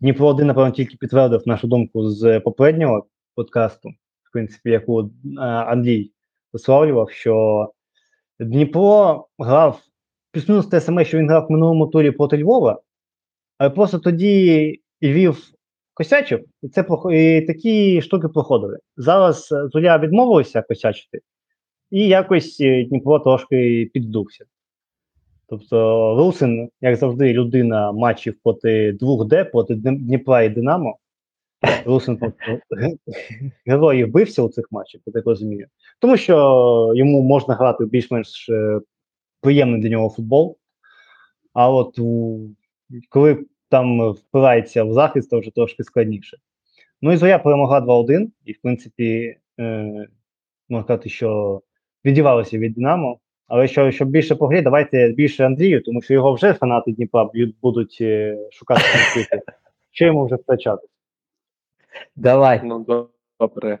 [0.00, 3.88] Дніпро 1, напевно, тільки підтвердив нашу думку з попереднього подкасту,
[4.22, 5.08] в принципі, яку е,
[5.40, 6.10] Андрій
[6.52, 7.66] висловлював, що
[8.40, 9.80] Дніпро грав
[10.32, 12.82] плюс-мінус те саме, що він грав в минулому турі проти Львова,
[13.58, 14.54] але просто тоді
[15.00, 15.55] і вів
[15.96, 18.78] косячив, і це прохо- і такі штуки проходили.
[18.96, 21.20] Зараз е, Зоря відмовилася косячити,
[21.90, 24.44] і якось е, Дніпро трошки піддувся.
[25.48, 30.98] Тобто Русин, як завжди, людина матчів проти двох Д, проти Дніпра і Динамо.
[31.84, 32.38] Русин просто
[33.66, 35.66] герої вбився у цих матчах, я так розумію.
[36.00, 38.80] Тому що йому можна грати більш-менш е,
[39.40, 40.56] приємний для нього футбол.
[41.52, 42.40] А от у,
[43.08, 46.36] коли там впирається в захист, то вже трошки складніше.
[47.02, 50.08] Ну і Зоря перемогла 2-1, і, в принципі, е,
[50.68, 51.60] можна сказати, що
[52.04, 53.18] відірвалося від Динамо.
[53.48, 57.30] Але що, щоб більше по грі, давайте більше Андрію, тому що його вже фанати Дніпра
[57.62, 59.42] будуть е, шукати конфлікти.
[59.90, 60.86] Що йому вже втрачати?
[62.16, 62.60] Давай.
[62.64, 63.06] Ну,
[63.40, 63.78] добре.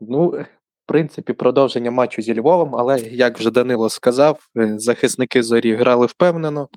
[0.00, 0.46] Ну, в
[0.86, 6.68] принципі, продовження матчу зі Львовом, але як вже Данило сказав, е, захисники зорі грали впевнено,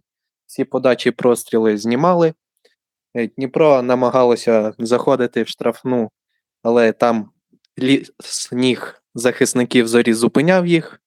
[0.54, 2.34] всі подачі простріли знімали.
[3.16, 6.12] Е, Дніпро намагалося заходити в штрафну,
[6.64, 7.30] але там
[8.20, 11.02] сніг захисників зорі зупиняв їх,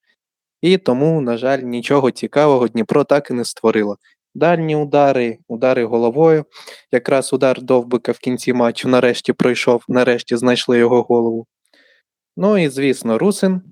[0.63, 3.97] і тому, на жаль, нічого цікавого Дніпро так і не створило.
[4.35, 6.45] Дальні удари, удари головою.
[6.93, 11.47] Якраз удар довбика в кінці матчу нарешті пройшов, нарешті знайшли його голову.
[12.37, 13.63] Ну і, звісно, Русин.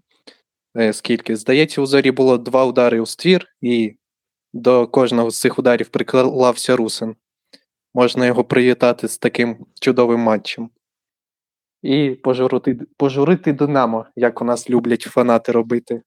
[0.76, 1.36] Е, Скільки?
[1.36, 3.96] Здається, у зорі було два удари у ствір, і
[4.54, 7.16] до кожного з цих ударів приклався Русин.
[7.94, 10.70] Можна його привітати з таким чудовим матчем.
[11.82, 16.02] І пожурити, пожурити Динамо, як у нас люблять фанати робити.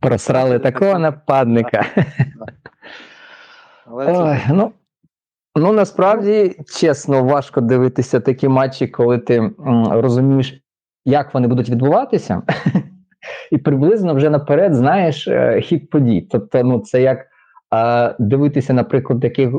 [0.00, 1.86] Просрали такого нападника.
[3.84, 4.72] Але це Ой, ну,
[5.56, 9.52] ну насправді, чесно, важко дивитися такі матчі, коли ти м,
[9.92, 10.62] розумієш,
[11.04, 12.42] як вони будуть відбуватися,
[13.50, 16.28] і приблизно вже наперед знаєш е, хід подій.
[16.30, 17.29] Тобто, ну, це як
[18.18, 19.50] дивитися, наприклад, таких,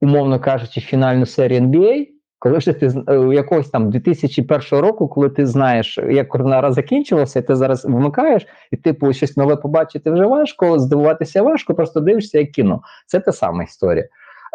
[0.00, 2.06] умовно кажучи, фінальну серію NBA,
[2.38, 7.38] коли вже ти е, у якогось там 2001 року, коли ти знаєш, як коронара закінчилася,
[7.38, 12.38] і ти зараз вмикаєш, і типу щось нове побачити вже важко, здивуватися важко, просто дивишся
[12.38, 12.82] як кіно.
[13.06, 14.08] Це та сама історія.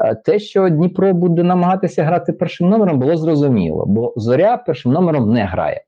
[0.03, 5.33] Е, Те, що Дніпро буде намагатися грати першим номером, було зрозуміло, бо зоря першим номером
[5.33, 5.83] не грає.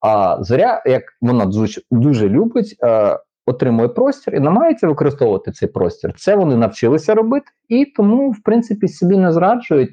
[0.00, 6.14] А зоря, як вона дуже, дуже любить, е, отримує простір і намагається використовувати цей простір.
[6.16, 9.90] Це вони навчилися робити, і тому, в принципі, собі не зраджують.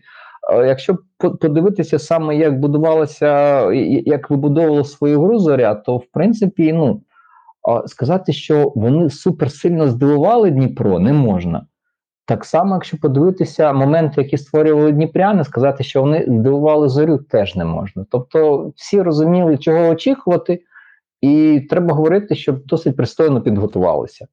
[0.54, 0.98] Якщо
[1.42, 2.54] подивитися саме, як
[3.74, 7.02] і- як вибудовувала свою гру зоря, то в принципі, ну
[7.86, 11.66] сказати, що вони суперсильно здивували Дніпро, не можна.
[12.26, 17.66] Так само, якщо подивитися моменти, які створювали Дніпряни, сказати, що вони здивували зорю, теж не
[17.66, 18.06] можна.
[18.12, 20.62] Тобто всі розуміли, чого очікувати,
[21.22, 24.28] і треба говорити, що досить пристойно підготувалися.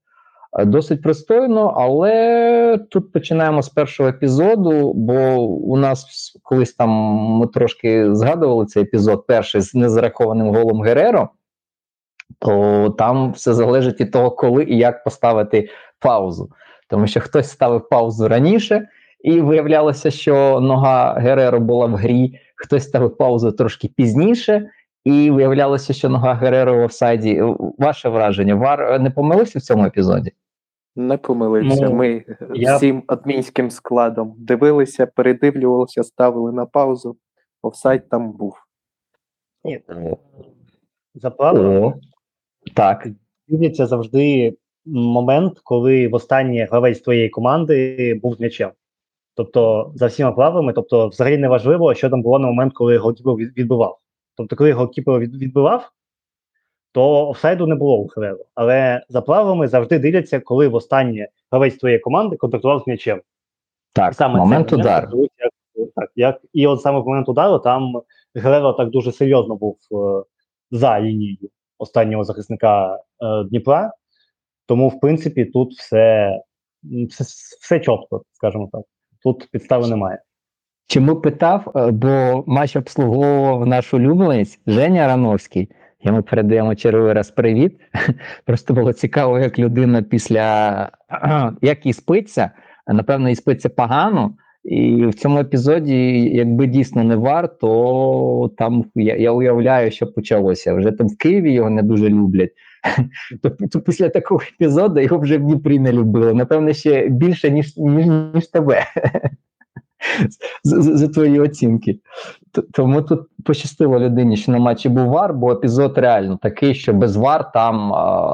[0.58, 6.90] Е, Досить пристойно, але тут починаємо з першого епізоду, бо у нас колись там
[7.40, 11.28] ми трошки згадували цей епізод, перший з незарахованим голом Гереро,
[12.38, 15.68] то там все залежить від того, коли і як поставити
[15.98, 16.50] паузу.
[16.88, 18.88] Тому що хтось ставив паузу раніше,
[19.20, 24.70] і виявлялося, що нога Гереро була в грі, хтось ставив паузу трошки пізніше,
[25.06, 27.42] і виявлялося, що нога Гереро в офсайді.
[27.78, 30.32] Ваше враження, Вар е, не помилився в цьому епізоді?
[30.96, 31.84] не помилився.
[31.84, 37.16] Ну, Ми я- всім адмінським складом дивилися, передивлювалися, ставили на паузу.
[37.62, 38.56] Офсайд там був.
[39.64, 39.80] Ні,
[41.14, 41.94] за правилами
[42.74, 43.06] так.
[43.48, 48.70] дивляться завжди момент, коли в востаннє гравець твоєї команди був з м'ячем.
[49.34, 53.34] Тобто, за всіма правилами, тобто, взагалі не важливо, що там було на момент, коли голкіпер
[53.34, 53.98] від- відбивав.
[54.36, 55.90] Тобто, коли голкіпер від- відбивав,
[56.92, 58.44] то офсайду не було у Хереро.
[58.54, 63.22] Але за правилами завжди дивляться, коли востаннє гравець твоєї команди контактував з м'ячем.
[63.92, 65.28] Так, Саме момент удару.
[65.38, 65.52] як,
[65.96, 68.02] так, як, і от саме в момент удару там
[68.34, 70.24] Гереро так дуже серйозно був е,
[70.70, 72.98] за лінією останнього захисника е,
[73.44, 73.92] Дніпра.
[74.66, 76.30] Тому, в принципі, тут все,
[76.82, 77.24] все,
[77.60, 78.82] все чітко, скажімо так.
[79.22, 80.22] Тут підстави немає.
[80.86, 81.72] Чому питав?
[81.76, 85.68] Е, Бо матч обслуговував наш улюбленець Женя Рановський.
[86.02, 87.80] Йому передаємо черговий раз привіт.
[88.44, 90.90] Просто було цікаво, як людина після
[91.62, 92.50] як і спиться,
[92.86, 94.34] напевно, і спиться погано.
[94.64, 100.74] І в цьому епізоді, якби дійсно не вар, то там я, я уявляю, що почалося.
[100.74, 102.50] Вже там в Києві його не дуже люблять.
[103.42, 106.34] То, то після такого епізоду його вже в Дніпрі не любили.
[106.34, 108.84] Напевно, ще більше, ніж, ніж, ніж тебе.
[110.64, 112.00] за твої оцінки.
[112.72, 117.16] Тому тут пощастило людині, що на матчі був вар, бо епізод реально такий, що без
[117.16, 117.88] вар там,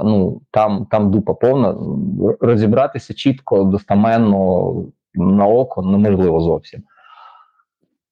[0.05, 1.77] ну, там, там дупа повна.
[2.41, 4.75] Розібратися чітко, достаменно
[5.15, 6.83] на око неможливо зовсім.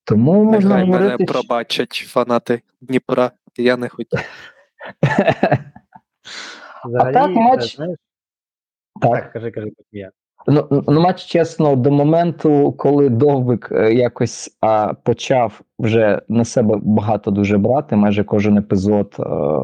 [0.05, 1.25] Тому можна Нехай мене говорити.
[1.25, 3.31] що- пробачать фанати Дніпра.
[3.57, 4.21] Я не хотів.
[6.87, 7.99] Взагалі, так, матч- е, знаєш,
[9.03, 9.11] Так.
[9.13, 10.11] так, кажи, кажи, я.
[10.47, 16.79] Ну, ну, матч, чесно, до моменту, коли Довбик е, якось а, почав вже на себе
[16.83, 19.23] багато дуже брати, майже кожен епізод, е,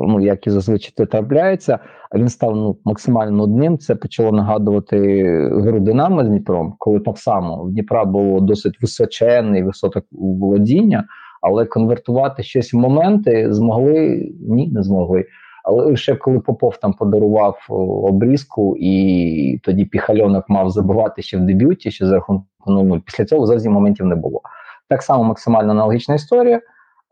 [0.09, 1.79] ну як і зазвичай трапляється,
[2.11, 3.79] а він став ну, максимально нудним.
[3.79, 9.59] Це почало нагадувати гру Динамо з Дніпром, коли так само в Дніпра було досить височенне
[9.59, 11.05] і високе володіння,
[11.43, 14.29] але конвертувати щось в моменти змогли?
[14.41, 15.25] Ні, не змогли.
[15.67, 17.67] Але лише коли Попов там подарував
[18.05, 23.01] обрізку, і тоді Піхальонок мав забивати ще в дебюті, ще за рахунку 0-0.
[23.01, 24.41] Після цього зовсім моментів не було.
[24.89, 26.61] Так само максимально аналогічна історія.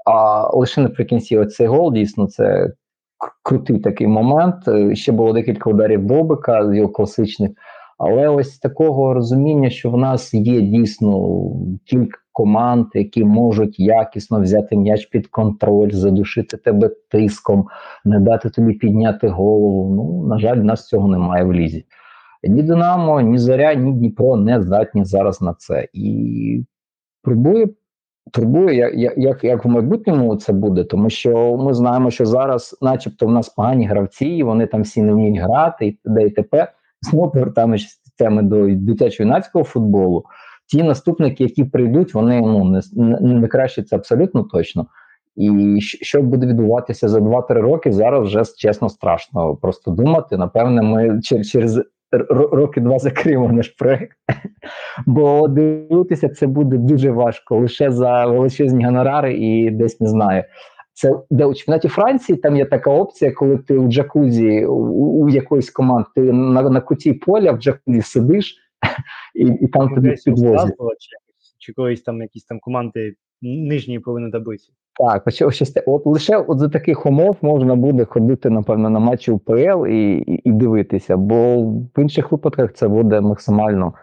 [0.06, 2.72] А лише наприкінці оцей гол, дійсно, це
[3.42, 4.68] крутий такий момент.
[4.68, 7.50] Е, Ще було декілька ударів Довбика з його класичних.
[7.98, 11.40] Але ось такого розуміння, що в нас є дійсно
[11.86, 17.66] кілька, команд, які можуть якісно взяти м'яч під контроль, задушити тебе тиском,
[18.04, 19.94] не дати тобі підняти голову.
[19.96, 21.84] Ну, на жаль, в нас цього немає в лізі.
[22.42, 25.88] Ні Динамо, ні Зоря, ні Дніпро не здатні зараз на це.
[25.92, 26.64] І
[27.24, 27.68] турбує,
[28.32, 33.26] турбує, як, як- як, в майбутньому це буде, тому що ми знаємо, що зараз, начебто,
[33.26, 36.22] в нас погані гравці, і вони там всі не вміють грати, і т.д.
[36.22, 36.72] і т.п.
[37.10, 37.86] Знову повертаємося
[38.18, 40.24] теми до дитячо-юнацького футболу.
[40.74, 44.86] Ті наступники, які прийдуть, вони ну не, не, це абсолютно точно.
[45.36, 50.36] І що буде відбуватися за 2-3 роки, зараз вже чесно страшно просто думати.
[50.36, 51.80] Напевне, ми чер- через
[52.30, 54.16] роки два закриємо наш проект,
[55.06, 60.44] бо дивитися це буде дуже важко лише за величезні гонорари і десь не знаю.
[60.92, 64.74] Це де у чемпіонаті Франції там є така опція, коли ти у джакузі у,
[65.24, 68.63] у якоїсь команд ти на, на куті поля в джакузі сидиш,
[69.34, 70.74] і, і там тобі підвозять.
[71.58, 74.72] Чи, колись там якісь там команди нижньої половини таблиці.
[74.98, 78.98] Так, ось, ось, ось от лише от за таких умов можна буде ходити, напевно, на
[78.98, 83.94] матчі УПЛ і, і, і дивитися, бо в інших випадках це буде максимально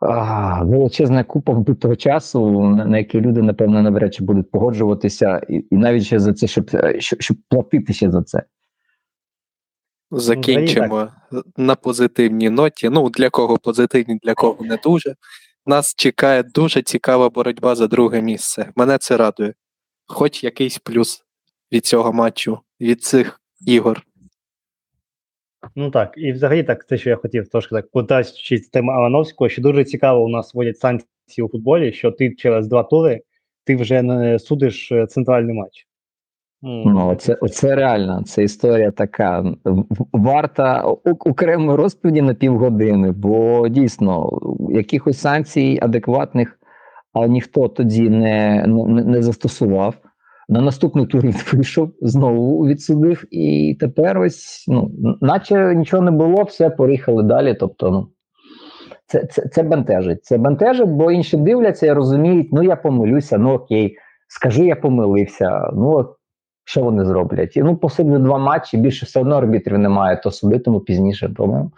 [0.00, 5.66] а, величезна купа вбитого часу, на, на який люди, напевно, навряд чи будуть погоджуватися, і,
[5.70, 8.42] і навіть ще за це, щоб, е, щоб, щоб платити ще за це.
[10.18, 11.08] Закінчимо
[11.56, 12.88] на позитивній ноті.
[12.88, 15.14] Ну, для кого позитивні, для кого не дуже.
[15.66, 18.72] Нас чекає дуже цікава боротьба за друге місце.
[18.76, 19.54] Мене це радує.
[20.06, 21.24] Хоч якийсь плюс
[21.72, 24.02] від цього матчу, від цих ігор.
[25.76, 29.62] Ну так, і взагалі так, те, що я хотів трошки так подачі теми Алановського, що
[29.62, 33.22] дуже цікаво у нас вводять санкції у футболі, що ти через два тури
[33.64, 35.86] ти вже не судиш е, центральний матч.
[36.66, 39.44] Ну, оце, оце реально, це історія така
[40.12, 44.38] варта окремої розповіді на півгодини, бо дійсно
[44.70, 46.58] якихось санкцій адекватних
[47.28, 49.94] ніхто тоді не, не, не застосував.
[50.48, 54.90] На наступний тур він вийшов, знову відсудив, і тепер ось, ну,
[55.20, 57.54] наче нічого не було, все, поїхали далі.
[57.60, 58.08] Тобто, ну,
[59.06, 60.24] це, це, це бентежить.
[60.24, 63.96] Це бентежить, бо інші дивляться і розуміють, ну я помилюся, ну окей,
[64.28, 65.70] скажу, я помилився.
[65.74, 66.06] Ну,
[66.64, 67.56] що вони зроблять?
[67.56, 71.34] І ну, посуду два матчі, більше все одно арбітрів немає, то судитиму пізніше.
[71.36, 71.70] Тому,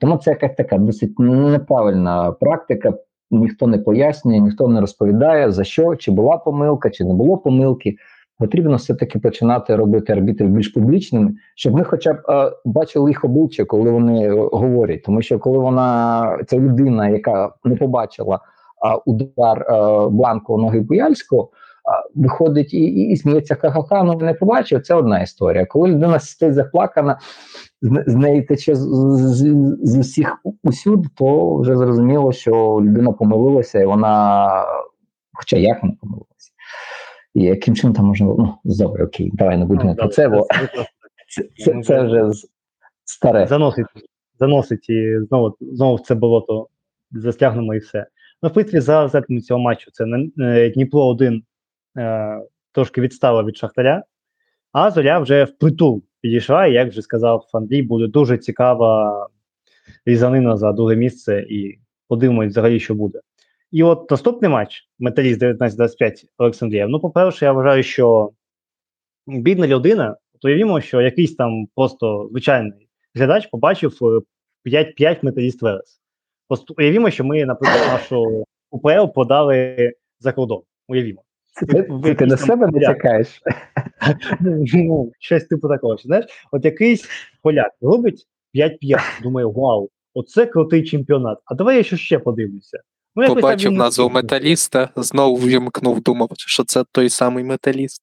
[0.00, 2.92] тому це якась така досить неправильна практика.
[3.30, 7.96] Ніхто не пояснює, ніхто не розповідає, за що, чи була помилка, чи не було помилки.
[8.38, 13.64] Потрібно все-таки починати робити арбітрів більш публічними, щоб ми хоча б е, бачили їх обличчя,
[13.64, 15.02] коли вони говорять.
[15.02, 21.48] Тому що коли вона, ця людина, яка не побачила е, удар е, бланку ноги Буяльського,
[22.14, 25.66] виходить і, і, і сміється ха-ха-ха, ну не побачив, це одна історія.
[25.66, 27.18] Коли людина стоїть заплакана,
[27.82, 33.80] з, з неї тече з, з, з усіх усюди, то вже зрозуміло, що людина помилилася,
[33.80, 34.48] і вона,
[35.32, 36.50] хоча як вона помилилася.
[37.34, 40.46] І яким чином там можна, ну, добре, окей, давай не будемо про це, бо
[41.28, 42.30] це, це, це вже
[43.04, 43.46] старе.
[43.46, 43.86] заносить,
[44.38, 46.68] заносить і знову, знову в це болото
[47.10, 48.06] застягнемо і все.
[48.42, 50.04] Ну, в принципі, за результатами цього матчу це
[50.74, 51.42] Дніпро 1
[51.98, 52.40] е,
[52.72, 54.04] трошки відстало від Шахтаря,
[54.72, 59.28] а Зоря вже впритул підійшла, і як вже сказав Андрій, буде дуже цікава
[60.06, 61.78] різанина за друге місце, і
[62.08, 63.20] подивимось взагалі, що буде.
[63.72, 66.86] І от наступний матч Металіст 19-25 Олександрія.
[66.88, 68.30] Ну, по-перше, я вважаю, що
[69.26, 74.20] бідна людина, уявімо, що якийсь там просто звичайний глядач побачив е,
[74.70, 76.00] 5-5 металіст Велес.
[76.48, 80.62] Просто уявімо, що ми, наприклад, нашу УПЛ подали за кордон.
[80.88, 81.22] Уявімо.
[81.60, 83.42] Це, ти- це ти на себе не чекаєш.
[84.74, 85.96] Ну, щось типу такого.
[85.96, 87.08] Знаєш, от якийсь
[87.42, 91.38] поляк робить 5-5, думає, вау, оце крутий чемпіонат.
[91.44, 92.78] А давай я ще ще подивлюся.
[93.16, 98.02] Ну, Побачив назву металіста, знову вімкнув, думав, що це той самий металіст.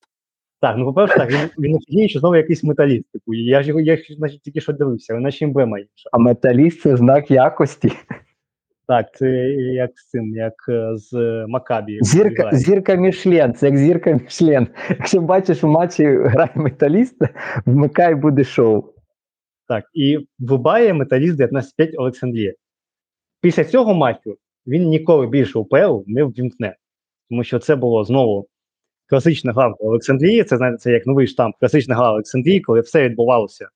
[0.61, 3.05] Так, ну по-перше, так, він, він офігіє, що знову якийсь металіст.
[3.13, 6.09] Типу, я ж його я значить, тільки що дивився, але наче емблема інша.
[6.11, 7.91] А металіст це знак якості.
[8.88, 11.99] Так, це як з цим, як е, з е, Макабі.
[12.01, 14.67] Зірка, зірка Мішлен, це як зірка Мішлен.
[14.89, 17.17] Якщо бачиш у матчі грає металіст,
[17.65, 18.83] вмикай буде шоу.
[19.67, 21.63] Так, і вмикає Металіст 19-5
[21.97, 22.53] Олександрія.
[23.41, 26.75] Після цього матчу він ніколи більше УПЛ не ввімкне.
[27.29, 28.47] Тому що це було знову
[29.09, 30.43] класична в Олександрії.
[30.43, 33.67] Це знаєте, це як новий штамп, класична гра Олександрії, коли все відбувалося.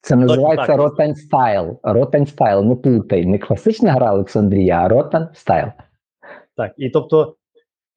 [0.00, 0.76] Це називається.
[0.76, 1.80] Ротань Style.
[1.82, 3.26] Ротань Style, не плутай.
[3.26, 5.68] Не класична гра Олександрія, а Ротань Style.
[6.56, 7.36] Так, і тобто,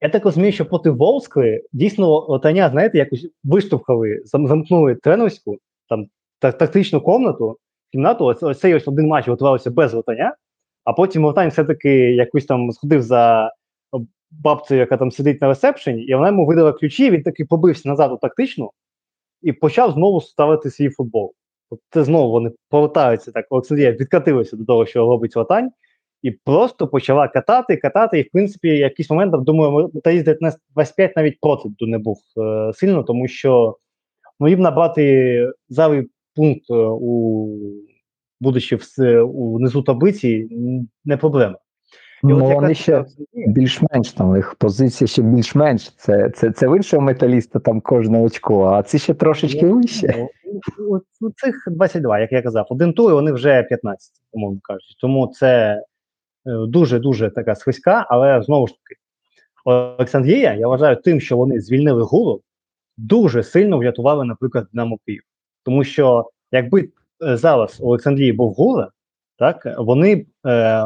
[0.00, 6.06] я так розумію, що проти Ворскли дійсно Ротаня, знаєте, якось виштовхали, замкнули тренерську, там
[6.38, 7.58] тактичну комнату,
[7.92, 8.24] кімнату.
[8.24, 10.36] Ось, ось цей ось один матч готувався без Лотаня,
[10.84, 13.52] а потім Лотань все-таки якось там сходив за
[14.30, 18.12] бабцею, яка там сидить на ресепшені, і вона йому видала ключі, він таки побився назад
[18.12, 18.70] у тактичну
[19.42, 21.34] і почав знову ставити свій футбол.
[21.90, 23.46] Це знову вони повертаються так.
[23.50, 25.70] Олександрія відкатилася до того, що робить Латань,
[26.22, 28.18] і просто почала катати, катати.
[28.18, 30.28] І в принципі, якийсь момент, думаю, Металіст
[30.74, 33.76] 25 навіть проти не був е, сильно, тому що
[34.40, 37.56] ну, їм набрати зайвий пункт е, у
[38.40, 40.48] будучи в, у низу таблиці,
[41.04, 41.58] не проблема.
[42.22, 43.04] І Ну, от вони ще
[43.46, 45.90] більш-менш там їх позиція ще більш-менш.
[45.96, 50.28] Це, це, це в іншого металіста там кожне очко, а це ще трошечки вище.
[50.78, 54.94] Ну, у- цих 22, як я казав, один і вони вже 15, умовно кажучи.
[55.00, 55.82] Тому це
[56.46, 59.00] дуже-дуже така свиська, але знову ж таки,
[59.64, 62.40] Олександрія, я вважаю, тим, що вони звільнили гуру,
[62.96, 65.22] дуже сильно врятували, наприклад, Динамо Київ.
[65.62, 66.88] Тому що якби
[67.24, 68.88] е, зараз у Олександрії був гура,
[69.38, 70.84] так вони е,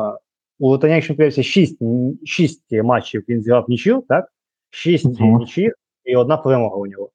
[0.59, 1.78] у Лотаня, якщо 6,
[2.24, 4.32] 6 матчів він зіграв нічию, так?
[4.70, 5.38] 6 Мгм.
[5.38, 7.11] нічиїв і одна перемога у нього.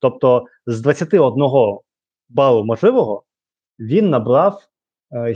[0.00, 1.78] Тобто з 21
[2.28, 3.22] балу можливого
[3.78, 4.62] він набрав
[5.12, 5.34] е,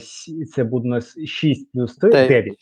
[0.54, 2.28] це буде у нас 6 плюс 3, Дев'ять.
[2.28, 2.56] 9.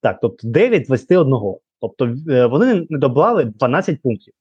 [0.00, 1.32] Так, тобто 9 з 21.
[1.80, 4.34] Тобто е, вони не добрали 12 пунктів.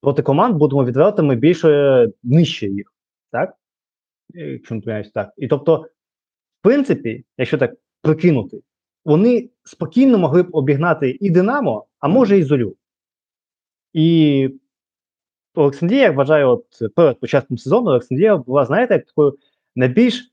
[0.00, 2.92] Проти команд будемо відвертими більше нижче їх.
[3.30, 3.54] Так?
[4.34, 5.32] Якщо не так.
[5.36, 5.76] І тобто,
[6.60, 8.60] в принципі, якщо так прикинути,
[9.04, 12.76] вони спокійно могли б обігнати і Динамо, а може і Зорю.
[13.92, 14.50] І
[15.54, 19.38] Олександрія, я вважаю, от перед початком сезону Олександрія була, знаєте, такою
[19.76, 20.30] найбільш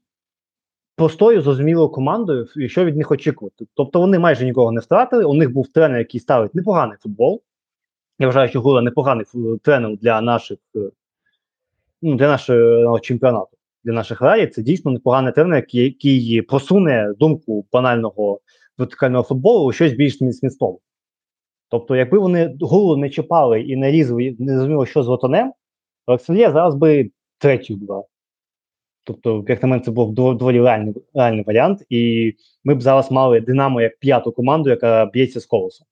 [0.95, 3.65] простою, зрозумілою командою, що від них очікувати.
[3.73, 5.23] Тобто вони майже нікого не втратили.
[5.23, 7.41] У них був тренер, який ставить непоганий футбол.
[8.19, 9.25] Я вважаю, що Гула непоганий
[9.61, 10.57] тренер для наших
[12.01, 14.49] ну, для нашого чемпіонату, для наших раїв.
[14.49, 18.39] Це дійсно непоганий тренер, який, який просуне думку банального
[18.81, 20.77] вертикального футболу у щось більш змістове.
[21.69, 25.53] Тобто, якби вони голову не чіпали і не різали, не зрозуміло, що з Лотанем,
[26.05, 28.03] Олександрія зараз би третю була.
[29.03, 33.41] Тобто, як на мене, це був доволі реальний, реальний варіант, і ми б зараз мали
[33.41, 35.87] Динамо як п'яту команду, яка б'ється з колосом.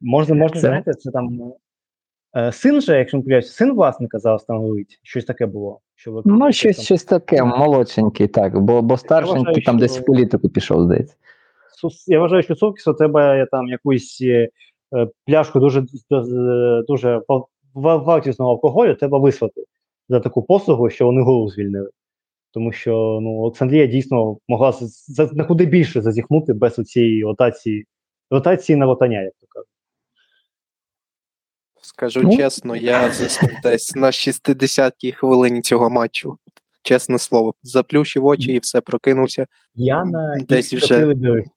[0.00, 1.52] Можна, можна, Це- знаєте, це там
[2.52, 5.80] син же, якщо не помиляюся, син власника зараз там говорить, щось таке було.
[5.94, 9.98] Що ви- Ну, там- щось, щось таке, молодшенький, так, бо, бо старшенький вважаю, там десь
[9.98, 11.14] в політику пішов, здається.
[12.06, 14.48] Я вважаю, що Сокісу треба е, там якусь е,
[14.96, 19.64] е, пляшку дуже дуже, дуже ва- ва- вартісного алкоголю треба вислати
[20.08, 21.90] за таку послугу, що вони голову звільнили.
[22.52, 27.84] Тому що ну, Олександрія дійсно могла з- за, на куди більше зазіхнути без цієї ротації,
[28.30, 29.68] ротації на ротання, як то кажуть.
[31.86, 32.36] Скажу Ну.
[32.36, 33.12] чесно, я
[33.62, 36.38] десь на 60-й хвилині цього матчу.
[36.82, 39.46] Чесне слово, заплющив очі і все прокинувся.
[39.74, 41.14] Я на Десь вже.
[41.14, 41.50] дивився.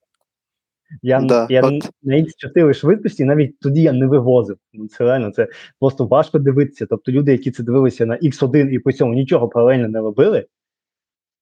[1.02, 1.90] Я, Да, я от.
[2.04, 4.58] на X4 швидкості навіть тоді я не вивозив.
[4.74, 5.48] Ну, це реально це
[5.80, 6.86] просто важко дивитися.
[6.90, 10.46] Тобто люди, які це дивилися на X1 і при цьому нічого паралельно не робили.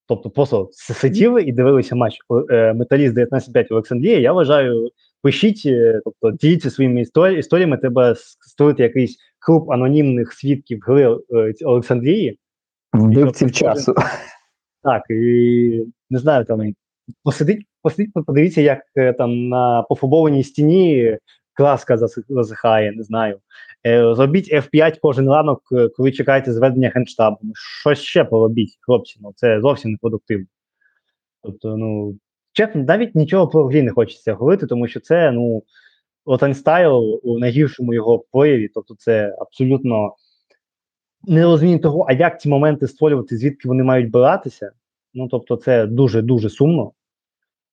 [0.07, 2.17] Тобто просто сиділи і дивилися матч
[2.49, 4.19] е, Металіст 19-5 Олександрія.
[4.19, 4.89] Я вважаю,
[5.28, 11.53] пишіть, е, тобто діліться своїми історі, історіями, треба створити якийсь клуб анонімних свідків гри е,
[11.65, 12.39] Олександрії.
[12.93, 13.95] Вбивців часу.
[14.84, 16.73] Так, і не знаю, там
[17.23, 21.17] посидіть, посидіть, подивіться, як е, там на пофарбованій стіні
[21.53, 21.97] краска
[22.30, 23.39] засихає, не знаю.
[23.86, 25.61] Зробіть F5 кожен ранок,
[25.97, 27.39] коли чекаєте зведення генштабу.
[27.82, 30.45] Щось ще поробіть, хлопці, ну це зовсім не продуктивно.
[31.43, 32.17] Тобто, ну,
[32.57, 35.63] чесно, навіть нічого про грі не хочеться говорити, тому що це, ну,
[36.53, 40.15] Стайл у найгіршому його прояві, тобто це абсолютно
[41.27, 44.71] не розуміння того, а як ці моменти створювати, звідки вони мають биратися.
[45.13, 46.91] Ну, тобто, це дуже-дуже сумно.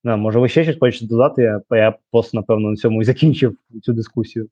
[0.04, 3.56] Не, може, ви ще щось хочете додати, я, я просто, напевно, на цьому і закінчив
[3.82, 4.48] цю дискусію.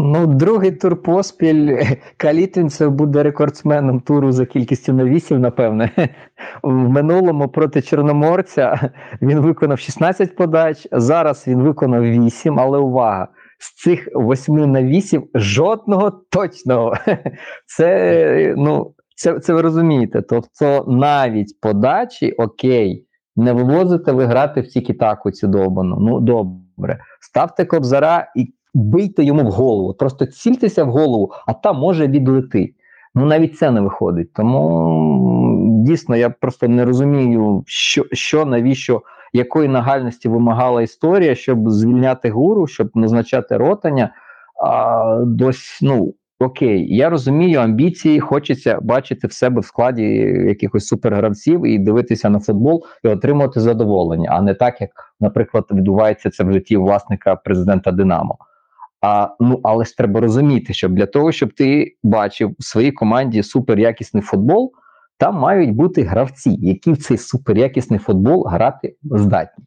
[0.00, 1.78] Ну, другий тур поспіль.
[2.16, 5.90] Калітвінцев буде рекордсменом туру за кількістю навісів, напевне.
[6.62, 8.90] В минулому проти Чорноморця
[9.22, 10.88] він виконав 16 подач.
[10.92, 13.28] Зараз він виконав 8, але увага!
[13.58, 16.94] З цих 8 навісів жодного точного.
[17.66, 20.22] Це, ну, це, це ви розумієте.
[20.22, 25.96] Тобто навіть подачі, окей, не вивозите ви грати в тік-таку цю довбану.
[26.00, 26.98] Ну, добре.
[27.20, 29.94] Ставте кобзара і бийте йому в голову.
[29.94, 32.74] Просто цільтеся в голову, а там може відлети.
[33.14, 34.32] Ну навіть це не виходить.
[34.32, 39.02] Тому дійсно я просто не розумію, що, що навіщо,
[39.32, 44.10] якої нагальності вимагала історія, щоб звільняти гуру, щоб назначати ротання.
[44.64, 50.04] А дось, ну, окей, я розумію амбіції, хочеться бачити в себе в складі
[50.48, 56.30] якихось супергравців і дивитися на футбол і отримувати задоволення, а не так, як, наприклад, відбувається
[56.30, 58.38] це в житті власника президента Динамо.
[59.00, 63.42] А ну але ж треба розуміти, що для того, щоб ти бачив в своїй команді
[63.42, 64.72] суперякісний футбол,
[65.18, 69.64] там мають бути гравці, які в цей суперякісний футбол грати здатні.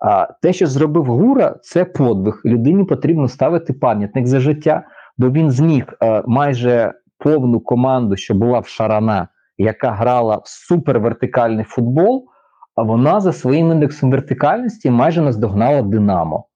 [0.00, 2.42] А те, що зробив Гура, це подвиг.
[2.44, 4.82] Людині потрібно ставити пам'ятник за життя,
[5.18, 11.64] бо він зміг е, майже повну команду, що була в Шарана, яка грала в супервертикальний
[11.64, 12.26] футбол.
[12.74, 16.46] А вона за своїм індексом вертикальності майже наздогнала Динамо.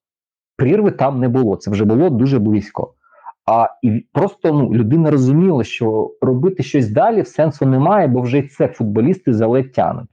[0.60, 2.94] Прірви там не було, це вже було дуже близько.
[3.46, 8.68] А і просто ну, людина розуміла, що робити щось далі сенсу немає, бо вже це
[8.68, 10.08] футболісти заледь тянуть.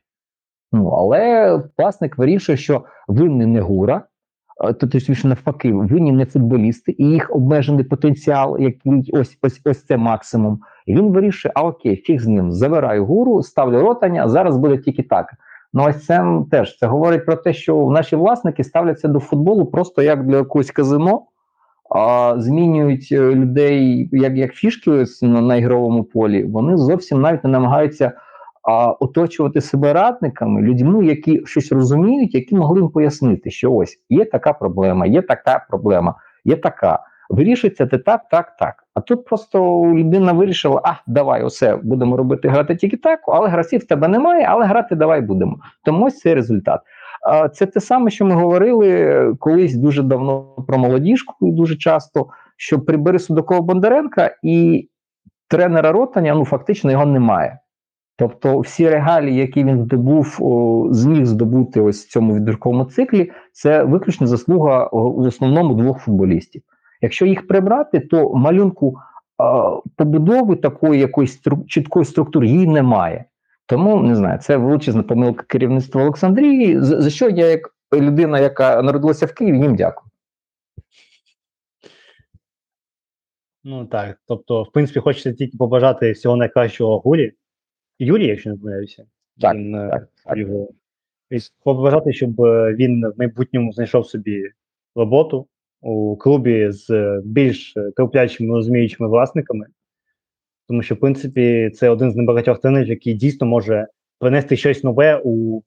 [0.71, 4.03] Ну, але власник вирішує, що винний не гура,
[4.79, 9.97] то точніше навпаки, винні не футболісти, і їх обмежений потенціал, який ось ось ось це
[9.97, 10.59] максимум.
[10.85, 15.03] І він вирішує: а окей, фіг з ним, забираю гуру, ставлю ротання, зараз буде тільки
[15.03, 15.33] так.
[15.77, 20.01] Ну, ось це теж це говорить про те, що наші власники ставляться до футболу просто
[20.01, 21.21] як для якогось казино,
[21.95, 26.43] а змінюють е, людей як, як фішки на, ігровому полі.
[26.43, 28.11] Вони зовсім навіть не намагаються
[28.63, 34.25] а, оточувати себе радниками, людьми, які щось розуміють, які могли б пояснити, що ось є
[34.25, 36.15] така проблема, є така проблема,
[36.45, 36.99] є така.
[37.29, 38.83] Вирішується це так, так, так.
[38.93, 43.81] А тут просто людина вирішила: а давай, усе будемо робити грати тільки так, але гравців
[43.81, 45.57] в тебе немає, але грати давай будемо.
[45.83, 46.81] Тому ось цей результат.
[47.53, 53.19] Це те саме, що ми говорили колись дуже давно про молодіжку, дуже часто, що прибери
[53.19, 54.89] Судакова Бондаренка і
[55.47, 57.59] тренера Ротаня, ну фактично його немає.
[58.19, 63.83] Тобто, всі регалії, які він здобув, о, зміг здобути ось в цьому відбірковому циклі, це
[63.83, 66.61] виключно заслуга в основному двох футболістів.
[67.01, 68.97] Якщо їх прибрати, то малюнку
[69.95, 73.25] побудови такої якоїсь стру, чіткої структури її немає.
[73.65, 76.81] Тому не знаю, це величезна помилка керівництва Олександрії.
[76.81, 80.07] За, за що я, як людина, яка народилася в Києві, їм дякую.
[83.63, 84.17] Ну так.
[84.27, 87.33] Тобто, в принципі, хочеться тільки побажати всього найкращого Гурі.
[87.99, 89.05] Юрій, якщо не помиляюся.
[89.41, 90.37] Так, він, е, так, так.
[90.37, 90.67] Його...
[91.63, 94.51] Побажати, щоб е, він в майбутньому знайшов собі
[94.95, 95.47] роботу
[95.87, 99.65] у клубі з е, більш терплячими, розуміючими власниками.
[100.67, 103.87] Тому що, в принципі, це один з небагатьох тренерів, який дійсно може
[104.19, 105.61] принести щось нове у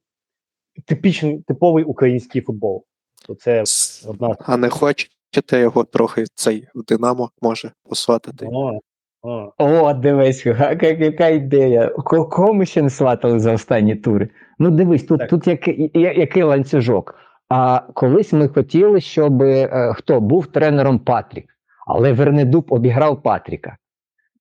[0.87, 2.85] типічний, типовий український футбол.
[3.27, 3.65] То це
[4.09, 8.47] одна А не хочете його трохи цей в Динамо може посватати?
[8.53, 8.81] О,
[9.23, 9.53] о.
[9.59, 11.89] О, дивись, яка, яка ідея.
[11.89, 14.29] Ко- Кого ми ще не сватали за останні тури?
[14.59, 15.31] Ну, дивись, тут, Так.
[15.31, 17.15] тут який, який ланцюжок.
[17.51, 21.47] А колись ми хотіли, щоб е, хто був тренером Патрік,
[21.87, 23.77] але Вернидуб обіграв Патріка.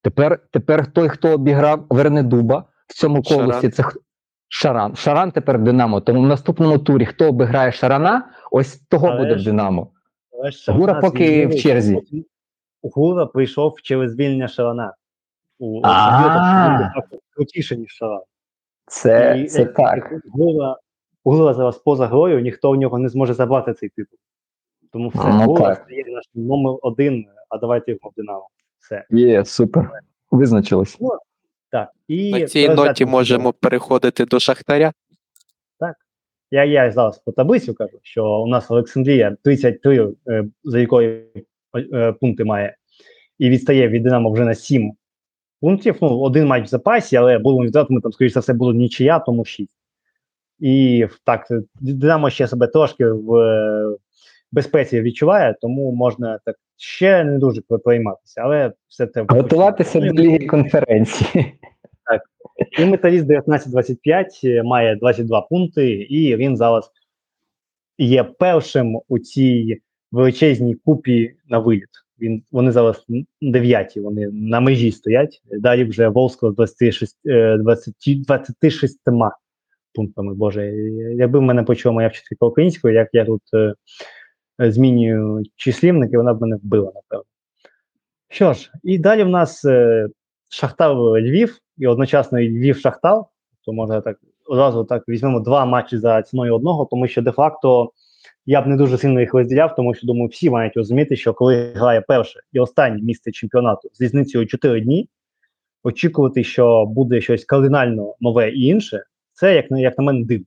[0.02, 3.70] Тепер, тепер той, хто обіграв Вернидуба в цьому Шаран.
[3.70, 3.84] це
[4.48, 4.96] Шаран.
[4.96, 6.00] Шаран тепер Динамо.
[6.00, 9.90] Тому в наступному турі, хто обіграє Шарана, ось того Але буде в ж- Динамо.
[10.32, 12.02] Але Гура поки в черзі.
[12.82, 14.94] Гура прийшов через звільнення Шарана.
[15.58, 15.82] У
[17.36, 18.22] крутіше, ніж Шаран.
[18.86, 20.14] Це, І, це е, так.
[20.32, 20.76] Гура,
[21.24, 24.18] Гура зараз поза грою, ніхто в нього не зможе забрати цей титул.
[24.92, 25.84] Тому все, Ну, Гура так.
[25.84, 28.48] стає нашим номер один, а давайте його в Динамо.
[28.78, 29.04] Все.
[29.10, 29.90] Є, супер.
[30.30, 30.98] Визначилось.
[31.70, 31.88] Так.
[32.08, 34.92] І На цій ноті записом можемо переходити до Шахтаря.
[35.78, 35.96] Так.
[36.50, 41.26] Я, я зараз по таблицю кажу, що у нас Олександрія 33, е, за якої
[41.92, 42.76] е, пункти має,
[43.38, 44.92] і відстає від Динамо вже на 7
[45.60, 45.96] пунктів.
[46.00, 49.18] Ну, один матч в запасі, але будемо віддати, ми там, скоріш за все, буде нічия,
[49.18, 49.70] тому 6.
[50.60, 53.96] І так, е, Динамо ще себе трошки в е,
[54.52, 60.46] безпеці відчуває, тому можна так ще не дуже перейматися, але все це Готуватися до ліги
[60.46, 61.54] конференції.
[62.78, 66.90] і металіст 19-25 е, має 22 пункти, і він зараз
[67.98, 69.80] є першим у цій
[70.12, 71.88] величезній купі на виліт.
[72.20, 73.04] Він, вони зараз
[73.40, 75.42] дев'яті, вони на межі стоять.
[75.52, 77.94] Далі вже Волско з 26, е, 20,
[78.26, 79.00] 26
[79.94, 80.34] пунктами.
[80.34, 80.66] Боже,
[81.16, 83.74] якби в мене почула моя вчителька української, як я тут е,
[84.70, 87.24] змінюю числівники, вона б мене вбила, напевно.
[88.28, 90.08] Що ж, і далі в нас е,
[90.48, 93.22] Шахтар Львів і одночасно Львів Шахтар.
[93.64, 97.92] То може так одразу так візьмемо два матчі за ціною одного, тому що де-факто
[98.46, 101.72] я б не дуже сильно їх розділяв, тому що думаю, всі мають розуміти, що коли
[101.74, 105.08] грає перше і останнє місце чемпіонату з різницею 4 дні,
[105.82, 109.02] очікувати, що буде щось кардинально нове і інше,
[109.40, 110.46] це як як на мене дивно.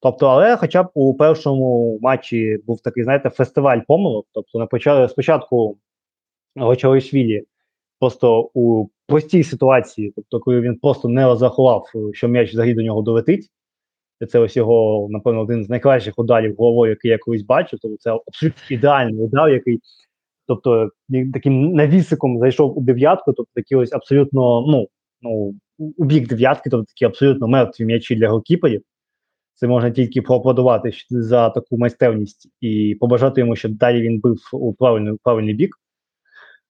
[0.00, 4.26] Тобто, але хоча б у першому матчі був такий, знаєте, фестиваль помилок.
[4.32, 5.78] Тобто, на початку спочатку
[6.56, 7.42] Гочалишвілі
[8.00, 13.02] просто у простій ситуації, тобто, коли він просто не розрахував, що м'яч взагалі до нього
[13.02, 13.50] долетить.
[14.28, 17.78] Це ось його, напевно, один з найкращих ударів головою, який я колись бачив.
[17.82, 19.80] Тобто це абсолютно ідеальний удар, який,
[20.46, 20.90] тобто,
[21.32, 24.86] таким навісиком зайшов у дев'ятку, тобто такі ось абсолютно, ну,
[25.22, 25.54] ну,
[25.96, 28.82] у- бік дев'ятки, тобто такі абсолютно мертві м'ячі для голкіперів.
[29.54, 34.74] Це можна тільки поаплодувати за таку майстерність і побажати йому, щоб далі він бив у
[34.74, 35.76] правильний, правильний бік.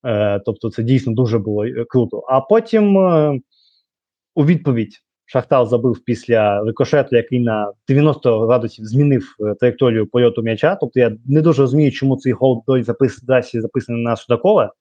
[0.04, 2.18] Е, тобто, це дійсно дуже було е, круто.
[2.28, 3.40] А потім е,
[4.34, 4.98] у відповідь
[5.32, 10.76] Шахтар забив після рикошету, який на 90 градусів змінив е, траєкторію польоту м'яча.
[10.76, 14.72] Тобто я не дуже розумію, чому цей гол досі запис, записаний на Судакова.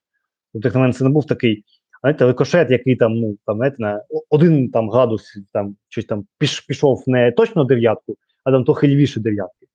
[0.54, 1.64] Тобто, на мене, це не був такий,
[2.02, 6.60] знаєте, рикошет, який там, ну там, знаєте, на один там градус там щось там піш,
[6.62, 9.68] пішов не точно дев'ятку, а там трохи лівіше дев'ятки.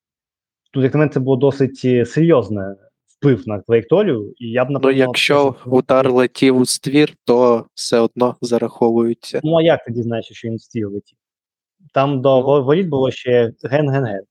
[0.72, 4.68] Тут, як на мене, це було досить е, серйозне вплив на траєкторію, і я б
[4.70, 9.40] Ну, якщо удар летів у ствір, то все одно зараховується.
[9.44, 11.18] Ну, а як ти дізнаєшся, що він стіл летів?
[11.94, 12.64] Там до Ну.
[12.64, 14.22] воріт було ще ген-ген-ген.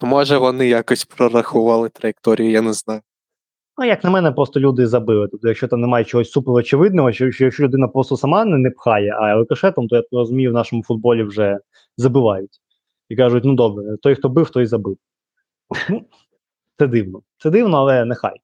[0.00, 3.00] Може, вони якось прорахували траєкторію, я не знаю.
[3.78, 5.28] Ну, як на мене, просто люди забили.
[5.28, 8.70] Тобто, якщо там немає чогось супер очевидного, що, що якщо людина просто сама не, не
[8.70, 11.58] пхає, а рикошетом, то я розумію, в нашому футболі вже
[11.96, 12.60] забивають.
[13.08, 14.96] І кажуть, ну добре, той, хто бив, той забив.
[15.90, 16.02] Ну,
[16.78, 17.22] це дивно.
[17.38, 18.36] Це дивно, але нехай.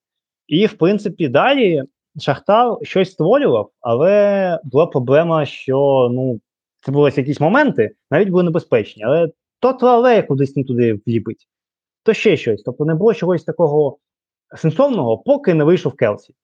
[0.47, 1.83] І, в принципі, далі
[2.21, 6.41] Шахтар щось створював, але була проблема, що ну,
[6.81, 9.31] це були якісь моменти, навіть були небезпечні, але
[9.61, 11.49] то Траве кудись не туди вліпить,
[12.03, 12.63] то ще щось.
[12.63, 13.99] Тобто не було чогось такого
[14.57, 16.35] сенсовного, поки не вийшов Келсі.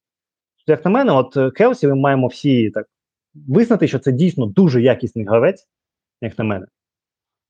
[0.57, 2.87] Тобто, Як на мене, от е, Келсі ми маємо всі так
[3.35, 5.67] визнати, що це дійсно дуже якісний гравець,
[6.21, 6.67] як на мене.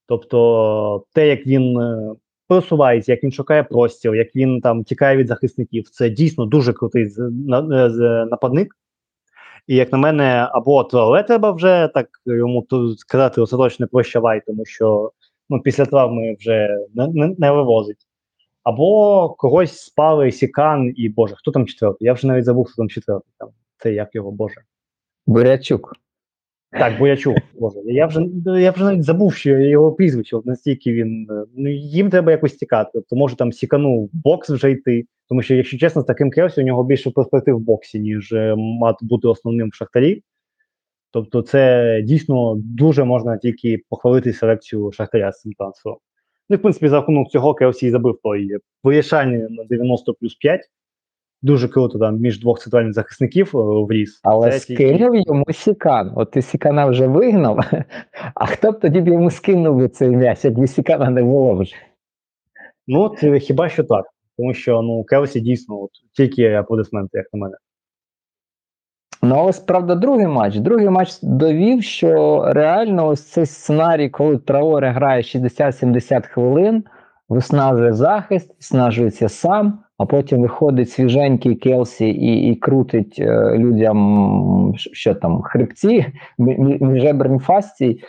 [0.06, 2.14] Тобто, те, як він е,
[2.48, 7.04] просувається, як він шукає простір, як він там тікає від захисників, це дійсно дуже крутий
[7.04, 7.30] е,
[8.30, 8.74] нападник.
[9.66, 15.12] І як на мене, або Троле треба вже так йому сказати остаточно прощавай, тому що
[15.48, 18.07] ну, після травми вже не, не, не вивозить.
[18.68, 22.06] Або когось спали Сікан і Боже, хто там четвертий?
[22.06, 23.32] Я вже навіть забув, хто там четвертий.
[23.38, 23.48] Там.
[23.78, 24.60] Це як його, Боже.
[25.26, 25.96] Бурячук.
[26.70, 27.78] Так, чув, Боже.
[27.84, 31.28] Я вже, я вже навіть забув, що його прізвище, настільки він.
[31.30, 32.90] е, Ну, їм треба якось тікати.
[32.94, 35.04] Тобто, може там Сікану в бокс вже йти.
[35.28, 38.54] Тому що, якщо чесно, з таким Келсі у нього більше перспектив в боксі, ніж е,
[38.56, 40.22] мати бути основним в шахтарі.
[41.10, 45.98] Тобто, це дійсно дуже можна тільки похвалити селекцію Шахтаря з цим трансфером.
[46.48, 50.34] Ну, і, в принципі, за рахунок цього Келсі і забив той вирішальний на 90 плюс
[50.34, 50.60] 5.
[51.42, 54.20] Дуже круто там між двох центральних захисників е, вріс.
[54.22, 56.12] Але Це тільки- скинув йому Сікан.
[56.16, 57.60] От ти Сікана вже вигнав,
[58.34, 61.74] а хто б тоді б йому скинув цей м'яч, якби Сікана не було вже.
[62.86, 64.06] Ну, це хіба що так.
[64.36, 67.56] Тому що ну Келсі дійсно от, тільки аплодисменти, як на мене.
[69.28, 70.56] Ну, а ось правда, другий матч.
[70.56, 76.84] Другий матч довів, що реально ось цей сценарій, коли Траоре грає 60-70 хвилин,
[77.28, 85.14] виснажує захист, виснажується сам, а потім виходить свіженький Келсі і, і крутить е, людям що
[85.14, 86.06] там, хребці,
[86.38, 88.02] мі- мі- фасції.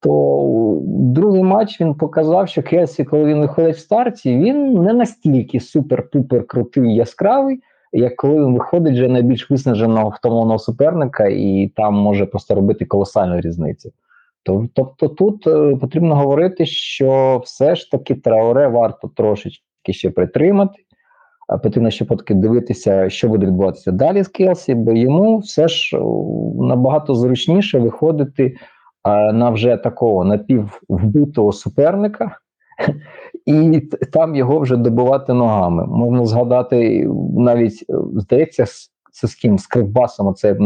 [0.00, 5.58] То другий матч він показав, що Келсі, коли він виходить в старті, він не настільки
[5.58, 7.60] супер-пупер крутий яскравий,
[7.92, 12.84] як коли він виходить вже на більш виснаженого втомленого суперника, і там може просто робити
[12.84, 13.90] колосальну різницю.
[14.42, 20.82] Тобто тут е, потрібно говорити, що все ж таки Траоре варто трошечки ще притримати.
[21.48, 25.98] А потрібно ще потім дивитися, що буде відбуватися далі з Келсі, бо йому все ж
[26.58, 28.56] набагато зручніше виходити
[29.32, 32.38] на вже такого напіввбитого суперника,
[33.46, 33.80] і
[34.12, 35.86] там його вже добивати ногами.
[35.86, 38.64] Можна згадати навіть, е, здається,
[39.12, 40.34] це з ким з Кривбасом.
[40.34, 40.56] Це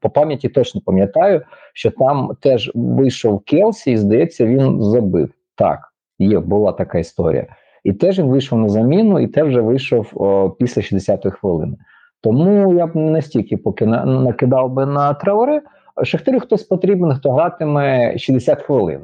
[0.00, 1.42] по пам'яті точно пам'ятаю,
[1.74, 5.30] що там теж вийшов Келсі, і здається, він забив.
[5.54, 5.78] Так,
[6.18, 7.46] є, була така історія.
[7.84, 11.76] І теж він вийшов на заміну, і теж вже вийшов о, після 60-ї хвилини.
[12.20, 15.62] Тому я б не стільки поки на, накидав би на Траоре.
[16.02, 19.00] Шахтарю хтось потрібен, хто гратиме 60 хвилин.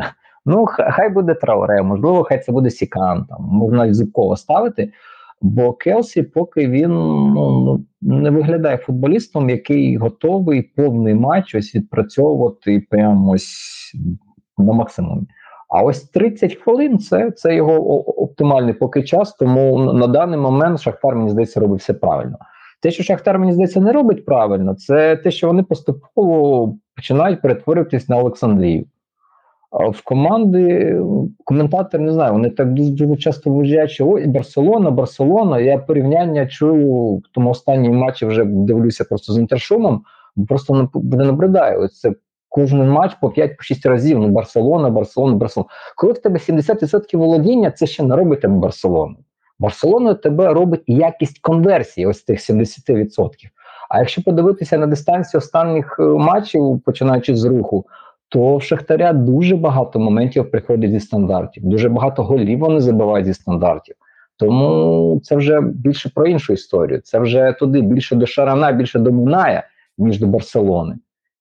[0.47, 4.93] Ну, хай буде Траоре, можливо, хай це буде Сікан, там можна Зубкова ставити.
[5.43, 12.87] Бо Келсі, поки він ну, ну, не виглядає футболістом, який готовий повний матч ось відпрацьовувати
[12.91, 13.93] прямо ось
[14.59, 15.27] на максимумі.
[15.69, 19.33] А ось 30 хвилин це, це його оптимальний поки час.
[19.33, 22.39] Тому на даний момент Шахтар, мені здається, робить все правильно.
[22.83, 28.09] Те, що Шахтар, мені здається, не робить правильно, це те, що вони поступово починають перетворюватись
[28.09, 28.85] на Олександрію.
[29.75, 30.97] В команди
[31.45, 35.61] коментатор не знаю, вони так дуже, дуже часто виїжджають, що ой, Барселона, Барселона.
[35.61, 40.03] Я порівняння чую в тому останній матчі вже дивлюся просто з інтершумом.
[40.49, 41.77] просто не набридає.
[41.77, 42.13] Ось це
[42.49, 44.19] кожен матч по 5-6 разів.
[44.19, 45.71] Ну, Барселона, Барселона, Барселона.
[45.97, 49.17] Коли в тебе 70% володіння, це ще не робить тебе Барселону.
[49.59, 53.29] Барселона тебе робить якість конверсії, ось тих 70%.
[53.89, 57.87] А якщо подивитися на дистанцію останніх е, матчів, починаючи з руху,
[58.35, 63.35] то в Шахтаря дуже багато моментів приходить зі стандартів, дуже багато голів вони забивають зі
[63.35, 63.95] стандартів.
[64.37, 67.01] Тому це вже більше про іншу історію.
[67.01, 69.63] Це вже туди більше до Шарана, більше до Муная,
[69.99, 70.95] ніж до Барселони.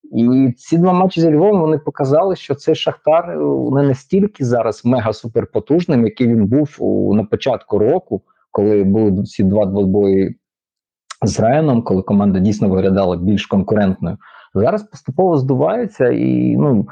[0.04, 3.36] І ці два матчі зі Львовом вони показали, що цей Шахтар е,
[3.72, 8.22] не настільки зараз мега суперпотужним, який він був у, на початку року,
[8.52, 10.36] коли були ці два двобої
[11.24, 14.18] з Райаном, коли команда дійсно виглядала більш конкурентною.
[14.54, 16.88] Зараз поступово здувається і ну.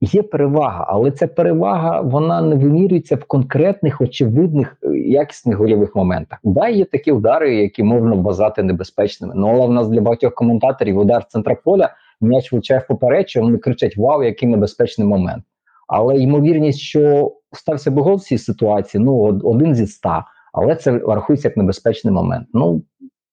[0.00, 6.38] Є перевага, але ця перевага вона не вимірюється в конкретних, очевидних, е, якісних гольових моментах.
[6.44, 9.34] Да, є такі удари, які можна вважати небезпечними.
[9.36, 11.90] Ну але в нас для багатьох коментаторів удар центра поля
[12.20, 15.44] м'яч влучає в попереччя, вони кричать: Вау, який небезпечний момент!
[15.88, 20.98] Але ймовірність, що стався би гол в цій ситуації, ну один зі ста, але це
[20.98, 22.48] рахується як небезпечний момент.
[22.52, 22.82] Ну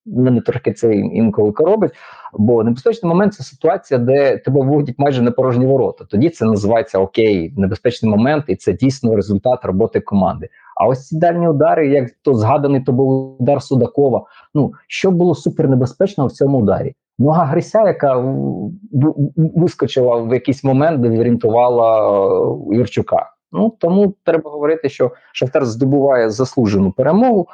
[0.06, 1.92] мене трошки це інколи коробить.
[2.32, 6.04] Бо небезпечний момент це ситуація, де тебе виводять майже на порожні ворота.
[6.04, 10.48] Тоді це називається окей, небезпечний момент, і це дійсно результат роботи команди.
[10.80, 14.26] А ось ці дальні удари, як то згаданий, то був удар Судакова.
[14.54, 16.94] Ну що було супернебезпечного в цьому ударі?
[17.18, 18.24] Нога Грися, яка
[19.36, 22.08] вискочила в якийсь момент, де зорієнтувала
[22.70, 23.30] е, Юрчука.
[23.52, 27.48] Ну тому треба говорити, що Шахтар здобуває заслужену перемогу.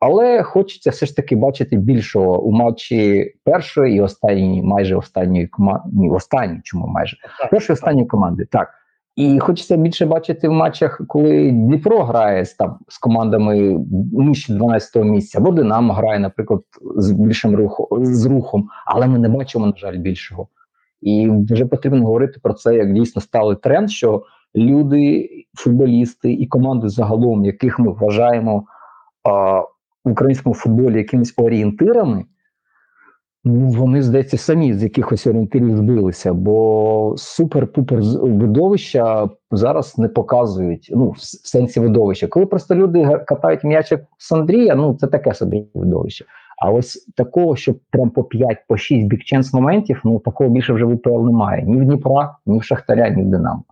[0.00, 5.88] Але хочеться все ж таки бачити більшого у матчі першої і останньої, майже останньої команди.
[5.92, 7.16] Ні, останньої, чому майже
[7.50, 8.46] першої останньої команди.
[8.50, 8.68] Так.
[9.16, 15.04] І хочеться більше бачити в матчах, коли Дніпро грає з там з командами нижче 12-го
[15.04, 16.62] місця, або Динамо грає, наприклад,
[16.96, 20.48] з більшим рухом з рухом, але ми не бачимо, на жаль, більшого.
[21.00, 24.22] І вже потрібно говорити про це як дійсно сталий тренд, що
[24.56, 28.64] люди, футболісти і команди загалом, яких ми вважаємо
[29.24, 29.62] а,
[30.04, 32.24] в українському футболі якимись орієнтирами,
[33.44, 38.00] ну вони здається самі з якихось орієнтирів збилися, бо супер-пупер
[38.38, 40.90] видовища зараз не показують.
[40.96, 42.26] Ну, в сенсі видовища.
[42.26, 46.24] Коли просто люди катають м'ячик з Андрія, ну це таке собі видовище.
[46.60, 50.84] А ось такого, щоб прям по 5, по 6 бікченс моментів, ну такого більше вже
[50.84, 51.62] в немає.
[51.62, 53.64] Ні в Дніпра, ні в Шахтаря, ні в Динамо.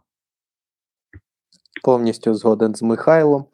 [1.85, 3.45] Повністю згоден з Михайлом.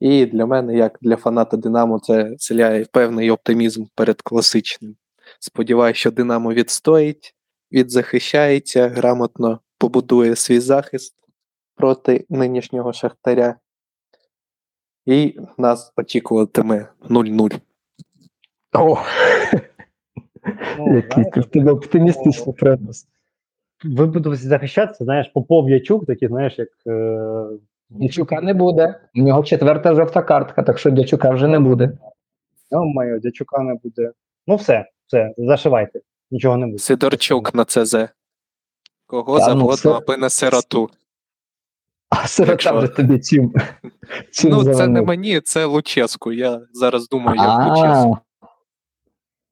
[0.00, 4.96] І для мене, як для фаната Динамо, це вселяє певний оптимізм перед класичним.
[5.40, 7.34] Сподіваюся, що Динамо відстоїть,
[7.72, 11.14] відзахищається, грамотно побудує свій захист
[11.74, 13.54] проти нинішнього Шахтаря.
[15.06, 17.60] І нас очікуватиме 0-0.
[18.72, 18.98] О,
[20.78, 23.06] Ну, який тебе оптимістичний прогноз.
[23.84, 27.46] ви будете захищатися, знаєш, Попов Ячук, такі, знаєш, як е,
[27.90, 29.00] Дячука не буде.
[29.14, 31.98] У нього четверта жовта картка, так що Дячука вже не буде.
[32.70, 34.12] О, моє, дячука не буде.
[34.46, 36.00] Ну, все, все, зашивайте.
[36.30, 36.78] Нічого не буде.
[36.78, 37.94] Сидорчук на ЦЗ.
[39.06, 40.90] Кого Та, ну, завгодно, це- аби на сироту.
[42.10, 43.52] А сирота вже тобі чим?
[44.32, 46.32] чим Ну, це не мені, це Луческу.
[46.32, 48.18] Я зараз думаю, як Луческу.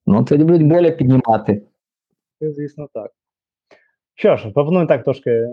[0.06, 1.62] Ну, тоді будуть боля піднімати.
[2.40, 3.10] Це, звісно, так.
[4.14, 5.46] Що ж, пропоную так трошки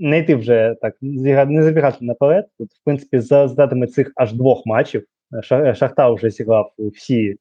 [0.00, 2.46] не йти вже так, не забігати наперед.
[2.58, 7.36] Тут, в принципі, за результатами цих аж двох матчів Ша- Шахтар вже зіграв всі,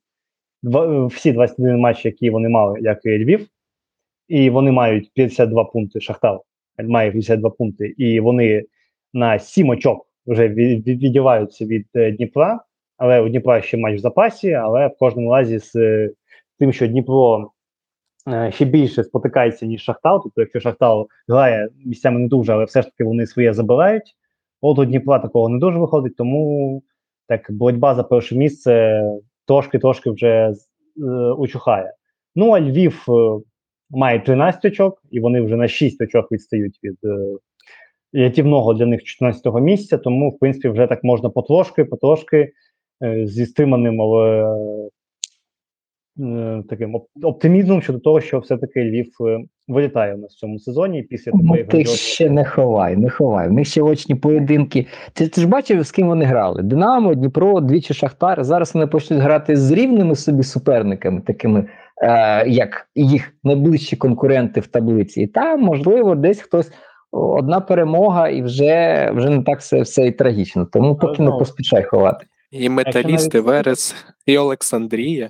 [0.64, 3.47] два- всі 21 матчі, які вони мали, як і Львів.
[4.28, 6.01] І вони мають 52 пункти.
[6.01, 6.39] Шахтар
[6.84, 8.64] має 52 пункти, і вони
[9.14, 10.88] на 7 очок вже від,
[11.62, 12.60] від- е, Дніпра.
[12.97, 16.10] Але у Дніпра ще матч в запасі, але в кожному разі з е,
[16.60, 17.45] тим, що Дніпро е,
[18.51, 20.19] ще більше спотикається, ніж Шахтар.
[20.23, 24.15] Тобто, якщо Шахтар грає місцями не дуже, але все ж таки вони своє забирають.
[24.61, 26.84] От у Дніпра такого не дуже виходить, тому
[27.27, 29.03] так боротьба за перше місце
[29.47, 30.53] трошки-трошки вже
[30.97, 31.93] е, учухає.
[32.36, 33.41] Ну а Львів е,
[33.89, 37.38] має 13 очок, і вони вже на 6 очок відстають від е,
[38.13, 39.97] рятівного для них 14-го місця.
[39.97, 42.51] Тому, в принципі, вже так можна потрошки, потрошки
[43.03, 44.89] е, зі стриманим, але е,
[46.70, 51.32] таким оптимізмом щодо того, що все-таки Львів е, вилітає у нас в цьому сезоні після
[51.36, 53.49] Ну, такої ти грандіозної- ще не ховай, не ховай.
[53.49, 54.86] В них ще очні поєдинки.
[55.13, 56.63] Ти, ти ж бачив, з ким вони грали?
[56.63, 58.43] Динамо, Дніпро, двічі Шахтар.
[58.43, 61.65] Зараз вони почнуть грати з рівними собі суперниками, такими,
[62.03, 65.22] е, як їх найближчі конкуренти в таблиці.
[65.22, 66.72] І там, можливо, десь хтось
[67.11, 70.65] одна перемога, і вже, вже не так все, все і трагічно.
[70.74, 72.26] Тому поки не поспішай ховати.
[72.51, 73.95] І металісти, навіть- Верес,
[74.26, 75.30] і Олександрія.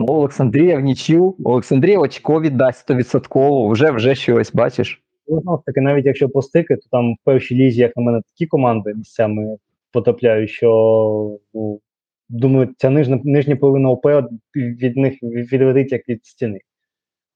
[0.00, 5.02] Ну, Олександрія в нічю, Олександрія очко віддасть 100%, вже вже щось, бачиш.
[5.28, 8.20] Ну, знову ж таки, навіть якщо постики, то там в першій лізі, як на мене,
[8.26, 9.56] такі команди місцями
[9.92, 11.80] потопляють, що ну,
[12.28, 14.06] думаю, ця нижня, нижня половина ОП
[14.54, 16.60] від них відлетить як від стіни.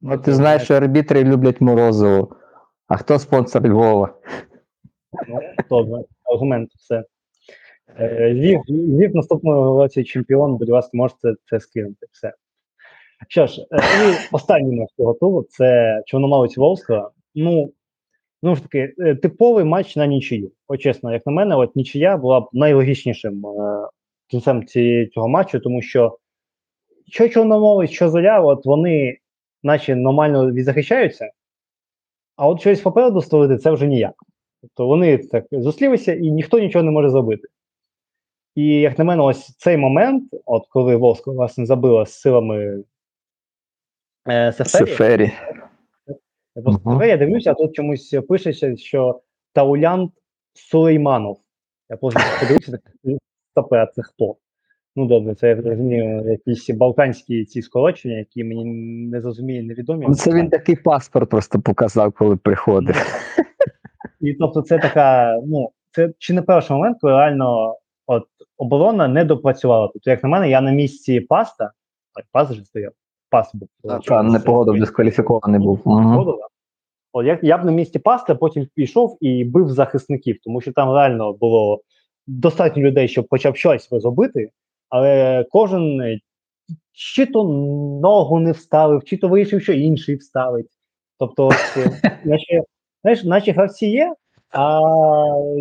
[0.01, 2.33] Ну, ти знаєш, що арбітри люблять Морозову.
[2.89, 4.15] А хто спонсор Львова?
[5.29, 5.41] Ну,
[5.71, 7.05] добре, аргумент, все.
[7.99, 12.07] Е, Львів, Львів наступного році чемпіон, будь ласка, можете це скинути.
[12.13, 12.33] Все.
[13.29, 13.81] Що ж, е,
[14.33, 17.11] і матч цього туру це Чорноморець Волська.
[17.35, 17.73] Ну,
[18.43, 20.51] знову ж таки, е, типовий матч на нічию.
[20.69, 23.89] От чесно, як на мене, от нічия була б найлогічнішим е,
[24.29, 26.19] кінцем ці, цього матчу, тому що
[27.09, 29.19] що Чорноморець, що Зоря, от вони
[29.63, 31.31] наче нормально відзахищаються,
[32.37, 34.15] а от щось попереду створити це вже ніяк.
[34.61, 37.49] Тобто вони так зустрілися і ніхто нічого не може зробити.
[38.55, 42.85] І як на мене, ось цей момент, от коли Волська власне забила з силами
[44.29, 45.33] е, Сефері, Сефері.
[46.57, 47.03] я просто Мгм.
[47.03, 49.21] я дивлюся, а тут чомусь пишеться, що
[49.53, 50.11] Таулян
[50.55, 51.39] Сулейманов.
[51.91, 52.79] Я просто подивився,
[53.55, 54.37] так а це хто?
[54.97, 58.65] Ну добре, це я розумію, якісь балканські ці скорочення, які мені
[59.11, 60.07] не зрозумілі, невідомі.
[60.09, 62.97] Ну, Це він такий паспорт просто показав, коли приходив.
[64.21, 68.25] І тобто, це така, ну, це чи не перший момент, коли реально от
[68.57, 69.91] оборона не допрацювала.
[69.93, 71.71] Тобто, як на мене, я на місці паста,
[72.15, 72.93] так, пас вже стояв,
[73.35, 73.69] пас був.
[73.89, 75.83] А, Та не погодив, дискваліфікований був.
[75.83, 76.49] Погодила.
[77.13, 80.93] От я, я б на місці паста потім пішов і бив захисників, тому що там
[80.93, 81.81] реально було
[82.27, 84.51] достатньо людей, щоб хоча б щось зробити,
[84.89, 86.19] але кожен е,
[86.93, 87.45] чи то
[88.03, 90.71] ногу не вставив, чи то вирішив, що інший вставить.
[91.19, 92.63] Тобто, е, наче,
[93.03, 94.15] знаєш, наче гравці є,
[94.51, 94.81] а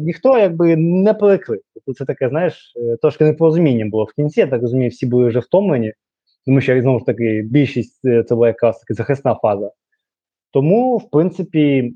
[0.02, 1.62] ніхто якби не перекрив.
[1.74, 5.28] Тобто це таке, знаєш, е, трошки непорозуміння було в кінці, я так розумію, всі були
[5.28, 5.94] вже втомлені,
[6.46, 9.72] тому що знову ж таки більшість е, це була якраз таки захисна фаза.
[10.52, 11.94] Тому, в принципі,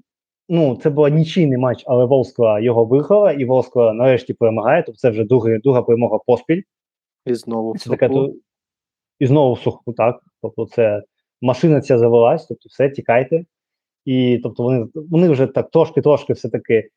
[0.50, 4.84] ну, це був нічийний матч, але Волскла його виграла, і Волскла нарешті перемагає.
[4.84, 6.62] Тобто це вже друга, друга перемога поспіль.
[7.26, 8.36] І знову в таке, суху.
[9.20, 10.24] і знову в суху, так.
[10.41, 11.04] Тобто, це
[11.41, 13.45] машина ця завелась, тобто все, тікайте.
[14.06, 16.89] І тобто вони, вони вже так трошки-трошки все-таки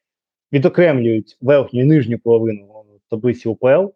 [0.53, 3.87] відокремлюють верхню і нижню половину таблиці УПЛ.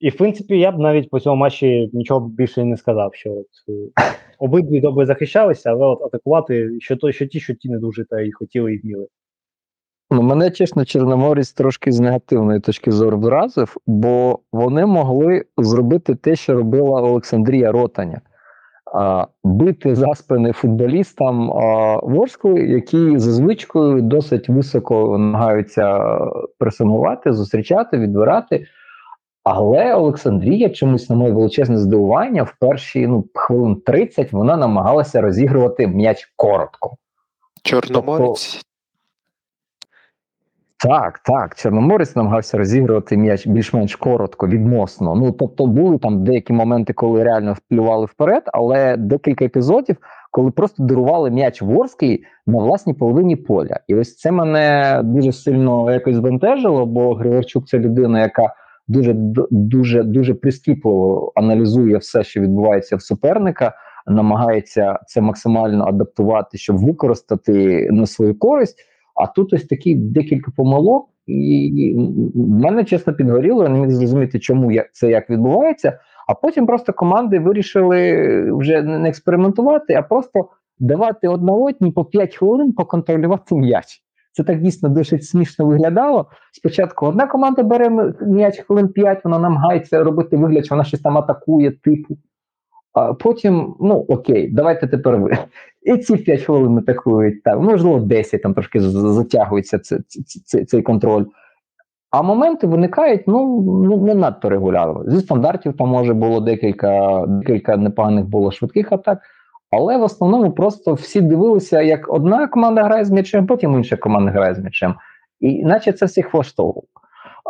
[0.00, 3.46] І, в принципі, я б навіть по цьому матчі нічого більше не сказав, що от,
[3.68, 3.72] е,
[4.38, 8.20] обидві добре захищалися, але от атакувати, що то, що ті, що ті не дуже та
[8.20, 9.06] й хотіли і вміли.
[10.10, 16.36] Ну, мене, чесно, Чорноморець трошки з негативної точки зору вразив, бо вони могли зробити те,
[16.36, 18.20] що робила Олександрія Ротаня.
[18.94, 26.18] А, бити за спини футболістам а, Ворскли, які за звичкою досить високо намагаються
[26.58, 28.66] пресингувати, зустрічати, відбирати.
[29.44, 35.86] Але Олександрія чомусь, на моє величезне здивування, в перші ну, хвилин 30 вона намагалася розігрувати
[35.86, 36.96] м'яч коротко.
[37.62, 38.64] Чорноморець.
[40.80, 41.54] Так, так.
[41.54, 45.14] Чорноморець намагався розігрувати м'яч більш-менш коротко, відносно.
[45.14, 49.96] Ну тобто були там деякі моменти, коли реально вплювали вперед, але декілька епізодів,
[50.30, 53.80] коли просто дарували м'яч Ворський на власній половині поля.
[53.88, 58.54] І ось це мене дуже сильно якось збентежило, бо Григорчук це людина, яка
[58.88, 59.12] дуже
[59.50, 63.72] дуже дуже прискіпливо аналізує все, що відбувається в суперника.
[64.06, 68.78] Намагається це максимально адаптувати, щоб використати на свою користь.
[69.14, 71.94] А тут ось такі декілька помилок, і
[72.34, 76.00] в мене чесно підгоріло, я не міг зрозуміти, чому це як відбувається.
[76.28, 82.72] А потім просто команди вирішили вже не експериментувати, а просто давати однолотні по 5 хвилин
[82.72, 84.02] поконтролювати м'яч.
[84.38, 86.26] Це так дійсно досить смішно виглядало.
[86.52, 91.18] Спочатку одна команда бере м'яч хвилин 5, вона намагається робити вигляд, що вона щось там
[91.18, 92.16] атакує, типу.
[92.92, 95.38] А потім, ну окей, давайте тепер ви.
[95.82, 99.98] І ці 5 хвилин атакують, так, можливо, 10 там трошки затягується цей,
[100.44, 101.24] цей, цей контроль.
[102.10, 105.04] А моменти виникають ну, не надто регулярно.
[105.06, 109.18] Зі стандартів там може було декілька декілька непоганих було швидких атак,
[109.70, 114.30] але в основному просто всі дивилися, як одна команда грає з м'ячем, потім інша команда
[114.30, 114.94] грає з м'ячем.
[115.40, 116.82] І наче це всіх влаштовувало.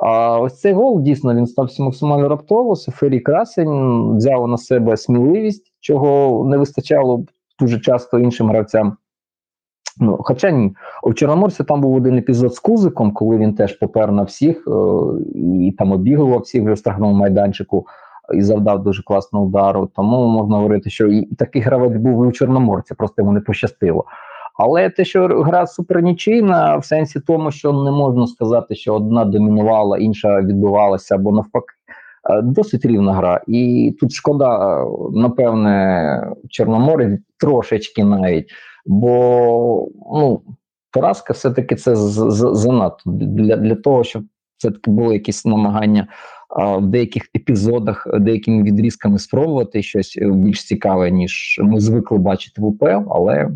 [0.03, 2.77] А ось цей гол дійсно він стався максимально раптово.
[2.77, 7.25] Сефері Красень взяв на себе сміливість, чого не вистачало
[7.61, 8.97] дуже часто іншим гравцям.
[10.01, 14.13] Ну, Хоча ні, у Чорноморця там був один епізод з Кузиком, коли він теж попер
[14.13, 14.71] на всіх е-
[15.35, 17.87] і там обігував всіх в страхному майданчику
[18.35, 19.91] і завдав дуже класного удару.
[19.97, 24.05] Тому можна говорити, що і такий гравець був і у Чорноморці, просто йому не пощастило.
[24.55, 29.99] Але те, що гра супернічийна, в сенсі тому, що не можна сказати, що одна домінувала,
[29.99, 31.75] інша відбувалася, або навпаки,
[32.31, 33.41] Е, Досить рівна гра.
[33.47, 38.51] І тут шкода, е, напевне, Чорноморець трошечки навіть,
[38.87, 40.43] бо ну,
[40.93, 44.23] поразка все-таки це занадто для, для того, щоб
[44.57, 46.07] все-таки було якісь намагання
[46.57, 52.61] в деяких епізодах, е, деякими відрізками спробувати щось е, більш цікаве, ніж ми звикли бачити
[52.61, 53.51] в УПЛ, але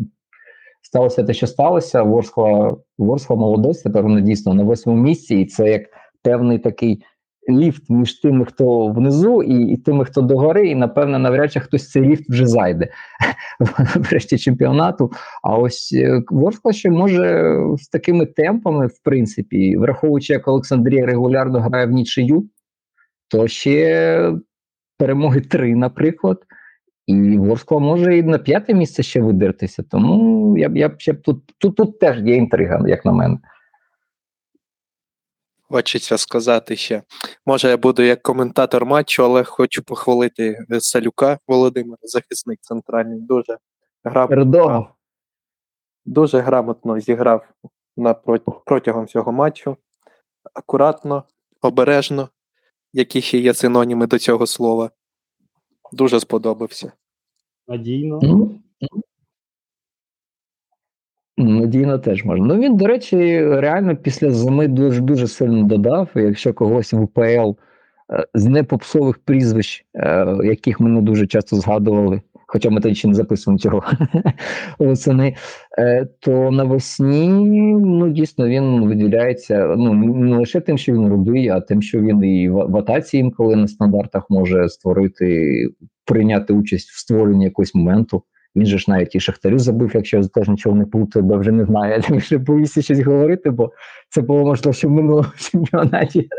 [0.81, 2.03] сталося те, що сталося.
[2.03, 5.83] Ворскла, Ворскла молодець, тепер вона дійсно на восьмому місці, і це як
[6.23, 7.03] певний такий
[7.49, 11.89] ліфт між тими, хто внизу, і, і тими, хто догори, і напевно, навряд чи хтось
[11.89, 12.87] цей ліфт вже зайде
[13.95, 15.11] врешті чемпіонату.
[15.43, 21.59] А ось е, Ворскла ще може з такими темпами, в принципі, враховуючи, як Олександрія регулярно
[21.59, 22.49] грає в нічию,
[23.27, 24.33] то ще
[24.97, 26.43] перемоги три, наприклад.
[27.07, 29.83] І Ворскла може і на п'яте місце ще видертися.
[29.91, 33.37] Тому я б я б ще тут, тут, тут теж є інтрига, як на мене.
[35.69, 37.01] Хочеться сказати ще.
[37.45, 43.19] Може, я буду як коментатор матчу, але хочу похвалити Салюка Володимира, захисник центральний.
[43.21, 43.57] Дуже
[44.03, 44.95] Передовго.
[46.05, 47.47] дуже грамотно зіграв
[47.97, 48.13] на
[48.65, 49.77] протягом всього матчу.
[50.53, 51.23] Акуратно,
[51.61, 52.29] обережно,
[52.93, 54.91] які ще є синоніми до цього слова.
[55.91, 56.91] Дуже сподобався.
[57.67, 58.19] Надійно.
[58.23, 58.59] Ну,
[61.37, 62.45] ну, Надійно теж можна.
[62.45, 66.09] Ну він, до речі, реально після зими дуже дуже сильно додав.
[66.15, 67.55] Якщо когось в УПЛ е,
[68.33, 72.21] з непопсових прізвищ, е, яких ми не дуже часто згадували,
[72.53, 73.83] хоча ми тоді ще не записуємо цього
[74.79, 75.35] восени,
[75.77, 77.27] е, то навесні
[77.85, 82.23] ну дійсно він виділяється ну не лише тим, що він рудий, а тим, що він
[82.23, 85.53] і в, атаці інколи на стандартах може створити,
[86.05, 88.23] прийняти участь в створенні якогось моменту.
[88.55, 91.51] Він же ж навіть і Шахтарю забив, якщо я теж нічого не плутаю, бо вже
[91.51, 92.03] не знаю.
[92.09, 93.71] Я вже боюся щось говорити, бо
[94.09, 96.29] це було можливо ще в минулому чемпіонаті.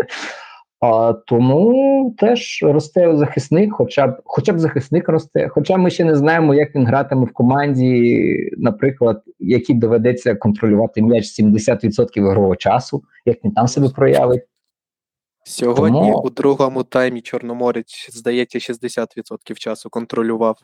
[0.84, 5.48] А, тому теж росте захисник, хоча б хоча б захисник росте.
[5.48, 11.40] Хоча ми ще не знаємо, як він гратиме в команді, наприклад, який доведеться контролювати м'яч
[11.40, 14.42] 70% ігрового часу, як він там себе проявить.
[15.44, 20.56] Сьогодні Тому- у другому таймі Чорноморець, здається, 60% часу контролював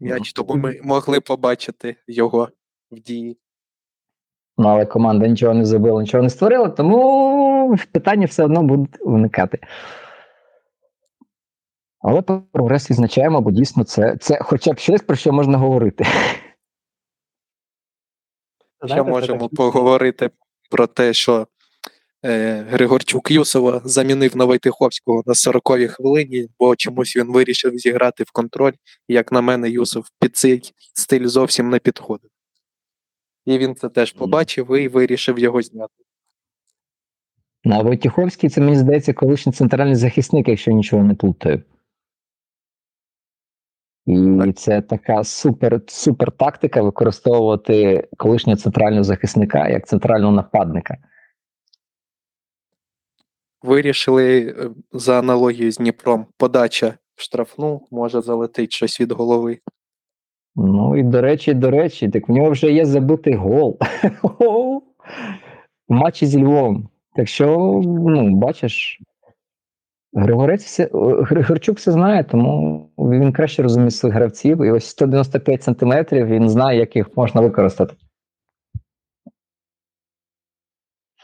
[0.00, 2.48] м'яч, тому ми могли побачити його
[2.90, 3.38] в дії.
[4.58, 9.58] Ну, але команда нічого не забила, нічого не створила, тому питання все одно будуть виникати.
[12.00, 16.04] Але прогрес відзначаємо, бо дійсно це, це хоча б щось, про що можна говорити.
[18.86, 20.30] Ще можемо поговорити
[20.70, 21.46] про те, що
[22.24, 28.30] е, Григорчук Юсова замінив на Войтиховського на 40-й хвилині, бо чомусь він вирішив зіграти в
[28.32, 28.72] контроль.
[29.08, 32.30] Як на мене, Юсов під цей стиль зовсім не підходив.
[33.48, 35.94] І він це теж побачив і вирішив його зняти.
[37.64, 41.62] На Войтіховський, це мені здається, колишній центральний захисник, якщо нічого не плутаю.
[44.06, 44.56] І Так.
[44.56, 50.96] це така супер, супер тактика використовувати колишнього центрального захисника як центрального нападника.
[53.62, 59.58] Вирішили е, за аналогією з Дніпром, подача в штрафну, може залетить щось від голови.
[60.56, 63.78] Ну і до речі, до речі, так в нього вже є забитий гол
[64.22, 64.80] в
[65.88, 66.88] матчі зі Львовом.
[67.14, 69.00] Так що, ну, бачиш,
[70.12, 74.64] Григорець все, Григорчук все знає, тому він краще розуміє своїх гравців.
[74.64, 77.94] І ось 195 сантиметрів він знає, як їх можна використати.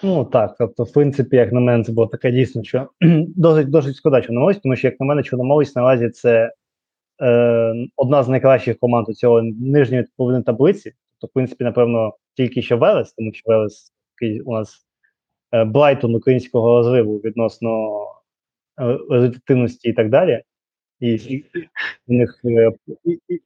[0.02, 2.88] Ну так, тобто, в принципі, як на мене, це було таке дійсно, що
[3.36, 6.52] досить досить шкода Чорноморець, тому що, як на мене, Чорноморець наразі це
[7.24, 10.92] е, одна з найкращих команд у цього нижньої половини таблиці.
[11.20, 13.92] Тобто, в принципі, напевно, тільки що Велес, тому що Велес
[14.44, 14.86] у нас
[15.52, 18.02] е, Брайтон українського розриву відносно
[18.80, 20.42] е, результативності і так далі.
[21.00, 21.44] І,
[22.06, 22.72] у них е,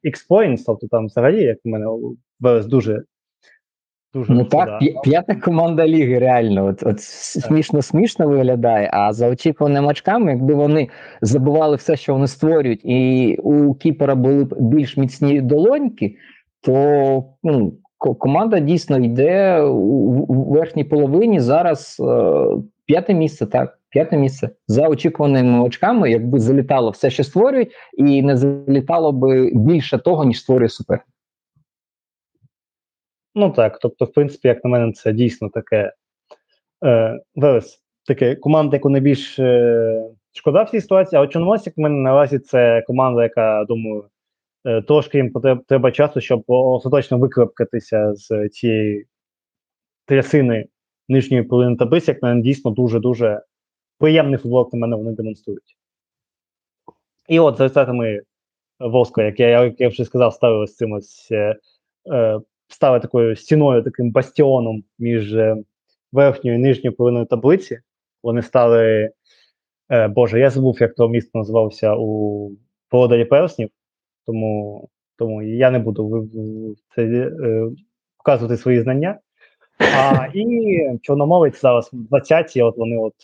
[0.04, 1.86] X-Points, тобто там взагалі, як у мене,
[2.40, 3.04] Велес дуже.
[4.14, 6.66] Дуже Ну так, п'я- п'ята команда ліги, реально.
[6.66, 8.90] От, от смішно смішно виглядає.
[8.92, 10.88] А за очікуваними очками, якби вони
[11.22, 16.16] забували все, що вони створюють, і у Кіпера були б більш міцні долоньки,
[16.60, 21.40] то ну, команда дійсно йде у, верхній половині.
[21.40, 22.44] Зараз е,
[22.86, 23.78] п'яте місце, так.
[23.90, 29.98] П'яте місце за очікуваними очками, якби залітало все, що створюють, і не залітало би більше
[29.98, 31.04] того, ніж створює супер.
[33.38, 35.92] Ну так, тобто, в принципі, як на мене, це дійсно таке
[36.84, 41.78] е, Велес, таке команда, яку найбільш е, шкода в цій ситуації, а от Чорноморець, як
[41.78, 44.04] мене, наразі це команда, яка, думаю,
[44.66, 45.32] е, трошки їм
[45.68, 49.06] треба часу, щоб остаточно викрепкатися з цієї
[50.04, 50.66] трясини
[51.08, 53.42] нижньої половини таблиці, як мене, дійсно дуже-дуже
[53.98, 55.76] приємний футбол, на мене, вони демонструють.
[57.28, 58.20] І от за рецептами
[58.80, 61.56] воску, як я, як я вже сказав, ставили з цим ось е,
[62.12, 65.56] е, стали такою стіною, таким бастіоном між е,
[66.12, 67.80] верхньою і нижньою половиною таблиці.
[68.22, 69.10] Вони стали.
[69.90, 72.50] Е, Боже, я забув, як то місто називався у
[72.92, 73.70] Володарі Перснів,
[74.26, 76.28] тому, тому я не буду
[76.94, 77.70] це, е,
[78.16, 79.18] показувати свої знання.
[79.78, 83.14] А, і чорномовець зараз в 20-ті, от вони от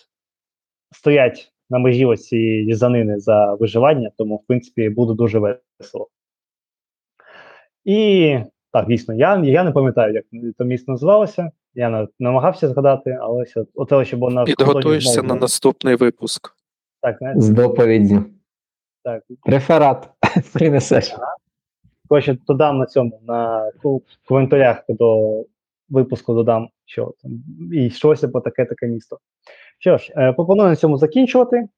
[0.90, 6.08] стоять на межі ось цієї різанини за виживання, тому, в принципі, буде дуже весело.
[7.84, 8.38] І
[8.74, 10.24] так, дійсно, я, я не пам'ятаю, як
[10.58, 11.50] це місто називалося.
[11.74, 16.56] Я намагався згадати, але ось от, от щоб на Підготуєшся на наступний випуск.
[17.02, 18.24] Так, знаєте, З доповіддю.
[19.04, 19.22] так.
[19.46, 20.10] Реферат
[20.52, 21.14] принесеш.
[22.08, 25.44] Коротше, додам на цьому, на в коментарях до
[25.88, 27.32] випуску додам, що там
[27.72, 29.18] і щось по таке таке місто.
[29.78, 31.68] Що ж, е, пропоную на цьому закінчувати.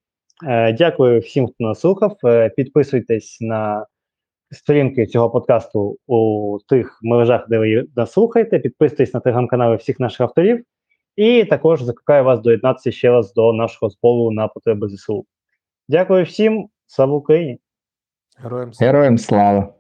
[0.47, 2.17] Е, Дякую всім, хто нас слухав.
[2.25, 3.87] Е, Підписуйтесь на
[4.51, 8.59] сторінки цього подкасту у тих мережах, де ви нас слухаєте.
[8.59, 10.65] Підписуйтесь на телеграм-канали всіх наших авторів.
[11.17, 15.27] І також закликаю вас доєднатися ще раз до нашого збору на потреби ЗСУ.
[15.89, 17.59] Дякую всім, слава Україні!
[18.39, 18.93] Героям слава.
[18.93, 19.75] Героям слава.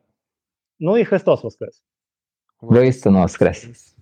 [0.80, 1.82] Ну і Христос Воскрес!
[2.60, 3.95] Воістину воскрес.